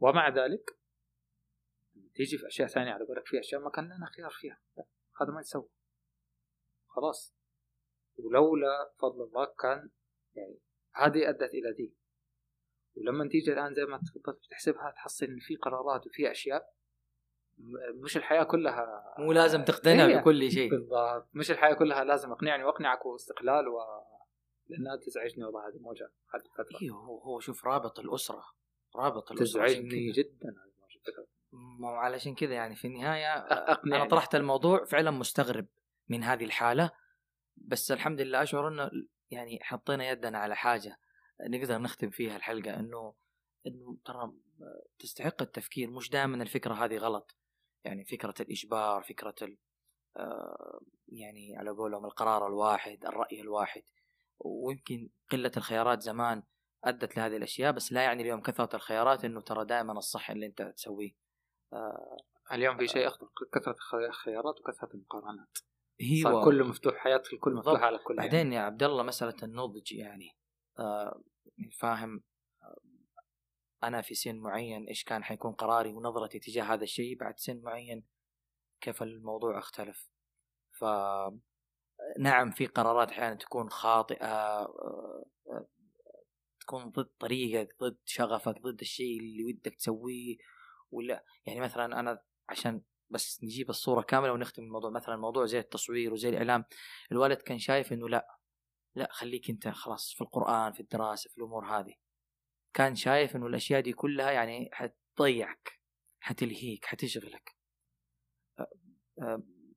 ومع 0.00 0.28
ذلك 0.28 0.78
تيجي 2.14 2.38
في 2.38 2.46
أشياء 2.46 2.68
ثانية 2.68 2.92
على 2.92 3.04
قولك 3.04 3.26
في 3.26 3.40
أشياء 3.40 3.60
ما 3.60 3.70
كان 3.70 3.84
لنا 3.84 4.06
خيار 4.06 4.30
فيها. 4.30 4.60
هذا 5.20 5.30
ما 5.30 5.40
يتسوى. 5.40 5.68
خلاص. 6.86 7.34
ولولا 8.16 8.92
فضل 8.98 9.22
الله 9.22 9.46
كان 9.58 9.90
يعني 10.34 10.58
هذه 10.94 11.28
أدت 11.28 11.54
إلى 11.54 11.72
دي 11.72 11.94
ولما 13.00 13.28
تيجي 13.28 13.52
الآن 13.52 13.74
زي 13.74 13.84
ما 13.84 13.98
تفضلت 13.98 14.38
تحسبها 14.50 14.90
تحصل 14.90 15.26
إن 15.26 15.38
في 15.38 15.56
قرارات 15.56 16.06
وفي 16.06 16.30
أشياء 16.30 16.72
مش 17.94 18.16
الحياة 18.16 18.42
كلها 18.42 19.14
مو 19.18 19.32
لازم 19.32 19.64
تقتنع 19.64 20.06
هي. 20.06 20.18
بكل 20.18 20.50
شيء. 20.50 20.70
بالضبط. 20.70 21.28
مش 21.34 21.50
الحياة 21.50 21.74
كلها 21.74 22.04
لازم 22.04 22.32
أقنعني 22.32 22.64
وأقنعك 22.64 23.06
واستقلال 23.06 23.68
و 23.68 23.78
لأنها 24.68 24.96
تزعجني 24.96 25.44
والله 25.44 25.68
هذه 25.68 25.74
الموجه 25.74 26.10
هذه 26.34 26.42
الفترة 26.42 26.78
أيوه 26.82 26.98
هو 26.98 27.18
هو 27.18 27.40
شوف 27.40 27.66
رابط 27.66 27.98
الأسرة 27.98 28.44
رابط 28.96 29.32
الأسرة 29.32 29.66
تزعجني 29.66 30.10
جدا 30.10 30.54
مو 31.52 31.88
علشان 31.88 32.34
كذا 32.34 32.54
يعني 32.54 32.76
في 32.76 32.86
النهاية 32.86 33.36
أقنعني. 33.36 34.02
أنا 34.02 34.10
طرحت 34.10 34.34
الموضوع 34.34 34.84
فعلا 34.84 35.10
مستغرب 35.10 35.66
من 36.08 36.22
هذه 36.22 36.44
الحالة 36.44 36.90
بس 37.56 37.92
الحمد 37.92 38.20
لله 38.20 38.42
أشعر 38.42 38.68
إنه 38.68 38.90
يعني 39.30 39.58
حطينا 39.62 40.10
يدنا 40.10 40.38
على 40.38 40.56
حاجة. 40.56 40.98
نقدر 41.40 41.78
نختم 41.78 42.10
فيها 42.10 42.36
الحلقة 42.36 42.80
إنه 42.80 43.14
إنه 43.66 43.96
ترى 44.04 44.32
تستحق 44.98 45.42
التفكير. 45.42 45.90
مش 45.90 46.10
دائما 46.10 46.42
الفكرة 46.42 46.74
هذه 46.74 46.96
غلط. 46.96 47.36
يعني 47.84 48.04
فكرة 48.04 48.34
الإجبار 48.40 49.02
فكرة 49.02 49.34
ال 49.42 49.58
آه، 50.16 50.80
يعني 51.08 51.56
على 51.56 51.70
قولهم 51.70 52.04
القرار 52.04 52.46
الواحد 52.46 53.04
الرأي 53.04 53.40
الواحد. 53.40 53.82
ويمكن 54.38 55.08
قلة 55.30 55.52
الخيارات 55.56 56.02
زمان 56.02 56.42
أدت 56.84 57.16
لهذه 57.16 57.36
الأشياء 57.36 57.72
بس 57.72 57.92
لا 57.92 58.02
يعني 58.02 58.22
اليوم 58.22 58.40
كثرة 58.40 58.76
الخيارات 58.76 59.24
إنه 59.24 59.40
ترى 59.40 59.64
دائما 59.64 59.92
الصح 59.92 60.30
اللي 60.30 60.46
أنت 60.46 60.62
تسويه. 60.62 61.12
آه 61.72 62.16
اليوم 62.52 62.76
في 62.78 62.88
شيء 62.88 63.06
أخطر 63.06 63.28
كثرة 63.52 63.76
الخيارات 64.08 64.60
وكثرة 64.60 64.94
المقارنات. 64.94 65.58
أيوه 66.00 66.32
صار 66.32 66.44
كله 66.44 66.64
مفتوح 66.64 66.94
حياه 66.94 67.22
الكل 67.32 67.54
مفتوحة 67.54 67.86
على 67.86 67.96
الكل 67.96 68.16
بعدين 68.16 68.40
يعني. 68.40 68.54
يا 68.54 68.60
عبد 68.60 68.82
الله 68.82 69.02
مسألة 69.02 69.36
النضج 69.42 69.92
يعني. 69.92 70.28
آه 70.28 70.37
فاهم 71.80 72.22
آه 72.62 72.76
أنا 73.82 74.02
في 74.02 74.14
سن 74.14 74.36
معين 74.36 74.84
إيش 74.84 75.04
كان 75.04 75.24
حيكون 75.24 75.52
قراري 75.52 75.92
ونظرتي 75.92 76.38
تجاه 76.38 76.64
هذا 76.64 76.84
الشيء 76.84 77.16
بعد 77.18 77.38
سن 77.38 77.60
معين 77.62 78.04
كيف 78.80 79.02
الموضوع 79.02 79.58
اختلف. 79.58 80.08
ف 80.72 80.84
نعم 82.18 82.50
في 82.50 82.66
قرارات 82.66 83.10
أحيانا 83.10 83.34
تكون 83.34 83.70
خاطئة 83.70 84.26
آه، 84.26 85.24
آه، 85.50 85.66
تكون 86.60 86.90
ضد 86.90 87.10
طريقك 87.20 87.76
ضد 87.82 87.98
شغفك 88.04 88.62
ضد 88.62 88.80
الشيء 88.80 89.20
اللي 89.20 89.44
ودك 89.44 89.74
تسويه 89.74 90.36
ولا 90.90 91.24
يعني 91.46 91.60
مثلا 91.60 92.00
أنا 92.00 92.22
عشان 92.48 92.82
بس 93.10 93.44
نجيب 93.44 93.70
الصورة 93.70 94.02
كاملة 94.02 94.32
ونختم 94.32 94.62
الموضوع 94.62 94.90
مثلا 94.90 95.16
موضوع 95.16 95.46
زي 95.46 95.58
التصوير 95.58 96.12
وزي 96.12 96.28
الإعلام 96.28 96.64
الوالد 97.12 97.38
كان 97.42 97.58
شايف 97.58 97.92
إنه 97.92 98.08
لا 98.08 98.37
لا 98.94 99.08
خليك 99.12 99.50
أنت 99.50 99.68
خلاص 99.68 100.14
في 100.14 100.20
القرآن 100.20 100.72
في 100.72 100.80
الدراسة 100.80 101.30
في 101.30 101.38
الأمور 101.38 101.66
هذه. 101.66 101.94
كان 102.74 102.94
شايف 102.94 103.36
إنه 103.36 103.46
الأشياء 103.46 103.80
دي 103.80 103.92
كلها 103.92 104.30
يعني 104.30 104.70
حتضيعك 104.72 105.80
حتلهيك 106.20 106.84
حتشغلك. 106.84 107.56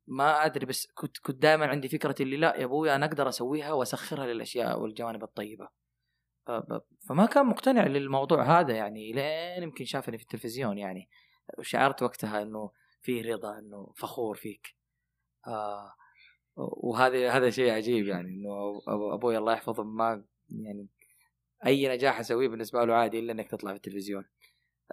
ما 0.08 0.45
أدري 0.45 0.65
بس 0.65 0.91
كنت 0.93 1.17
كنت 1.17 1.41
دائما 1.41 1.67
عندي 1.67 1.89
فكرة 1.89 2.15
اللي 2.19 2.38
لا 2.38 2.56
يا 2.56 2.65
أبوي 2.65 2.95
أنا 2.95 3.06
أقدر 3.06 3.30
أسويها 3.30 3.74
وأسخرها 3.74 4.26
للأشياء 4.26 4.80
والجوانب 4.80 5.24
الطيبة. 5.24 5.69
فما 7.10 7.26
كان 7.26 7.45
مقتنع 7.45 7.88
للموضوع 7.88 8.60
هذا 8.60 8.76
يعني 8.76 9.12
لين 9.12 9.63
يمكن 9.63 9.86
شافني 9.86 10.17
في 10.17 10.24
التلفزيون 10.24 10.78
يعني. 10.78 11.10
وشعرت 11.60 12.04
وقتها 12.04 12.41
إنه 12.41 12.71
في 13.02 13.21
رضا 13.21 13.60
إنه 13.60 13.93
فخور 13.97 14.36
فيك. 14.36 14.76
آه. 15.47 15.93
وهذا 16.55 17.31
هذا 17.31 17.49
شيء 17.49 17.71
عجيب 17.71 18.07
يعني 18.07 18.29
إنه 18.29 18.81
أبوي 18.87 19.37
الله 19.37 19.53
يحفظه 19.53 19.83
ما 19.83 20.23
يعني 20.49 20.87
أي 21.65 21.95
نجاح 21.95 22.19
أسويه 22.19 22.47
بالنسبة 22.47 22.85
له 22.85 22.93
عادي 22.93 23.19
إلا 23.19 23.31
إنك 23.31 23.51
تطلع 23.51 23.71
في 23.71 23.77
التلفزيون. 23.77 24.25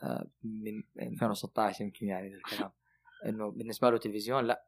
آه 0.03 0.31
من 0.42 0.83
2016 1.01 1.85
يمكن 1.85 2.07
يعني 2.07 2.35
الكلام. 2.35 2.71
إنه 3.27 3.51
بالنسبة 3.51 3.90
له 3.90 3.99
تلفزيون 3.99 4.44
لا 4.44 4.66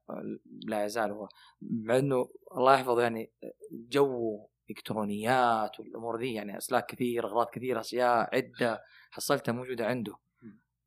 لا 0.64 0.84
يزال 0.84 1.10
هو. 1.10 1.28
مع 1.60 1.98
إنه 1.98 2.28
الله 2.56 2.74
يحفظه 2.74 3.02
يعني 3.02 3.32
جو 3.72 4.46
إلكترونيات 4.70 5.80
والأمور 5.80 6.16
دي 6.16 6.34
يعني 6.34 6.56
أسلاك 6.56 6.86
كثير 6.86 7.26
أغراض 7.26 7.46
كثير 7.46 7.80
أشياء 7.80 8.36
عدة 8.36 8.82
حصلتها 9.10 9.52
موجودة 9.52 9.86
عنده. 9.86 10.16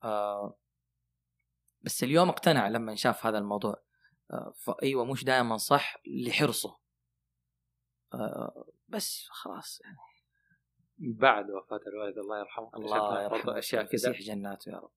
آه 0.04 0.58
بس 1.82 2.04
اليوم 2.04 2.30
اقتنع 2.30 2.68
لما 2.68 2.96
شاف 2.96 3.26
هذا 3.26 3.38
الموضوع. 3.38 3.84
فايوه 4.56 5.06
مش 5.06 5.24
دائما 5.24 5.58
صح 5.58 5.96
لحرصه. 6.08 6.80
آه 8.14 8.66
بس 8.88 9.28
خلاص 9.30 9.82
يعني. 9.82 9.98
بعد 10.98 11.50
وفاة 11.52 11.80
الوالد 11.88 12.18
الله 12.18 12.40
يرحمه 12.40 12.72
الله 12.76 13.24
يرحمه 13.24 13.58
أشياء 13.58 13.84
كثير 13.84 14.14
جناته 14.14 14.70
يا 14.70 14.78
رب. 14.78 14.92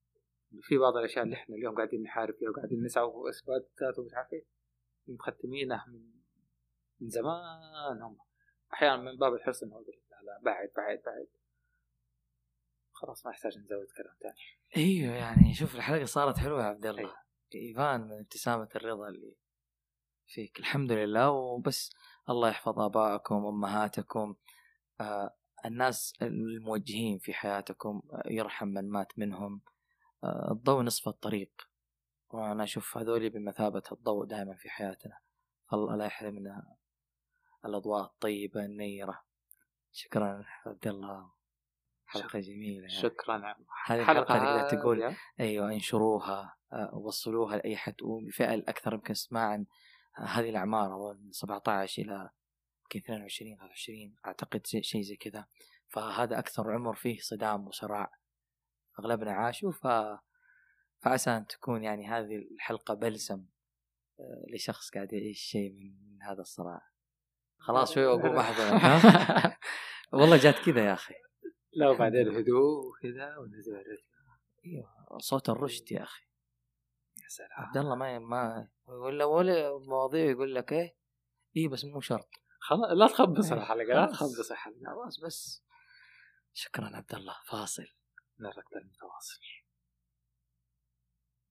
في 0.63 0.79
بعض 0.79 0.97
الأشياء 0.97 1.25
اللي 1.25 1.37
إحنا 1.37 1.57
اليوم 1.57 1.77
قاعدين 1.77 2.03
نحارب 2.03 2.35
فيها 2.35 2.51
وقاعدين 2.51 2.85
نسعى 2.85 3.05
وإثباتات 3.05 3.99
ومش 3.99 4.15
عارف 4.15 4.33
إيه. 4.33 4.45
مختمينه 5.09 5.85
من 5.89 6.11
من 7.01 7.09
زمان 7.09 8.03
هم. 8.03 8.19
أحيانا 8.73 8.97
من 8.97 9.17
باب 9.17 9.35
الحرص 9.35 9.63
إنه 9.63 9.81
لا 9.81 10.23
لا 10.23 10.41
بعد 10.43 10.69
بعد 10.77 11.03
بعد. 11.07 11.27
خلاص 12.93 13.27
ما 13.27 13.33
يحتاج 13.33 13.59
نزود 13.59 13.87
كلام 13.97 14.17
ثاني 14.23 14.35
أيوه 14.77 15.15
يعني 15.15 15.55
شوف 15.55 15.75
الحلقة 15.75 16.05
صارت 16.05 16.39
حلوة 16.39 16.63
يا 16.63 16.67
عبد 16.67 16.87
الله. 16.87 17.26
يبان 17.55 18.01
من 18.01 18.19
ابتسامة 18.19 18.69
الرضا 18.77 19.09
اللي 19.09 19.37
فيك. 20.27 20.59
الحمد 20.59 20.93
لله. 20.93 21.31
وبس 21.31 21.95
الله 22.31 22.49
يحفظ 22.49 22.79
ابائكم 22.81 23.47
أمهاتكم. 23.47 24.37
آه 25.01 25.37
الناس 25.65 26.15
الموجهين 26.23 27.19
في 27.19 27.35
حياتكم 27.35 28.03
آه 28.13 28.23
يرحم 28.27 28.69
من 28.69 28.91
مات 28.91 29.19
منهم. 29.19 29.63
آه 30.25 30.53
الضوء 30.53 30.83
نصف 30.83 31.09
الطريق. 31.09 31.53
وأنا 32.31 32.65
أشوف 32.65 32.99
هذولي 32.99 33.29
بمثابة 33.29 33.83
الضوء 33.93 34.25
دائما 34.25 34.55
في 34.55 34.71
حياتنا. 34.71 35.19
الله 35.73 35.97
لا 35.97 36.05
يحرمنا 36.05 36.77
الأضواء 37.65 38.05
الطيبة 38.05 38.65
النيرة. 38.65 39.25
شكرا 39.93 40.45
عبد 40.67 40.87
الله. 40.87 41.36
حلقة 42.07 42.39
جميلة 42.39 42.81
يعني. 42.81 43.03
شكرا 43.03 43.55
هذه 43.87 44.01
الحلقة 44.01 44.37
اللي 44.37 44.79
تقول 44.79 45.15
أيوه 45.41 45.73
انشروها 45.73 46.57
آه، 46.73 46.95
وصلوها 46.95 47.57
لأي 47.57 47.77
حد. 47.77 48.03
وفئة 48.03 48.55
الاكثر 48.55 48.95
يمكن 48.95 49.15
سماعا 49.15 49.67
هذه 50.15 50.51
الأعمار 50.51 50.97
أظن 50.97 51.33
17 51.33 52.03
إلى 52.03 52.31
يمكن 52.83 52.99
22 52.99 53.57
23 53.57 54.15
أعتقد 54.27 54.67
شيء 54.67 55.03
زي 55.03 55.17
كذا. 55.17 55.47
فهذا 55.89 56.39
أكثر 56.39 56.73
عمر 56.73 56.95
فيه 56.95 57.19
صدام 57.21 57.67
وصراع. 57.67 58.11
أغلبنا 58.99 59.33
عاشوا 59.33 59.73
ف 59.73 59.87
فعسى 60.99 61.31
أن 61.31 61.47
تكون 61.47 61.85
يعني 61.85 62.09
هذه 62.09 62.37
الحلقة 62.37 62.95
بلسم 62.95 63.47
آه، 64.21 64.45
لشخص 64.55 64.91
قاعد 64.91 65.13
يعيش 65.13 65.41
شيء 65.41 65.73
من 65.73 66.23
هذا 66.23 66.41
الصراع. 66.41 66.83
خلاص 67.59 67.95
شوي 67.95 68.07
واقوم 68.07 68.37
احضر 68.37 68.77
والله 70.13 70.37
جات 70.37 70.59
كذا 70.59 70.85
يا 70.85 70.93
أخي. 70.93 71.15
لا 71.77 71.91
وبعدين 71.91 72.29
هدوء 72.29 72.87
وكذا 72.89 73.37
ونزل 73.39 73.75
الرتم 73.75 74.07
أيوه 74.67 75.19
صوت 75.19 75.49
الرشد 75.49 75.93
يا 75.93 76.03
أخي. 76.03 76.23
يا 77.23 77.29
سلام. 77.29 77.49
عبد 77.53 77.77
الله 77.77 77.95
ما 77.95 78.19
ما 78.19 78.69
ولا 78.87 79.25
ولا 79.25 79.79
مواضيع 79.79 80.31
يقول 80.31 80.55
لك 80.55 80.73
إيه؟ 80.73 80.97
اي 81.57 81.69
بس 81.69 81.85
مو 81.85 82.01
شرط. 82.01 82.29
خلاص 82.59 82.91
لا 82.91 83.07
تخبص 83.07 83.53
إيه، 83.53 83.61
الحلقة 83.61 83.95
لا 83.95 84.07
تخبص 84.07 84.51
الحلقة. 84.51 84.79
خلاص 84.87 85.21
بس. 85.21 85.65
شكرا 86.53 86.97
عبد 86.97 87.15
الله. 87.15 87.37
فاصل. 87.47 87.87
نركب 88.39 88.77
المتواصل 88.77 89.41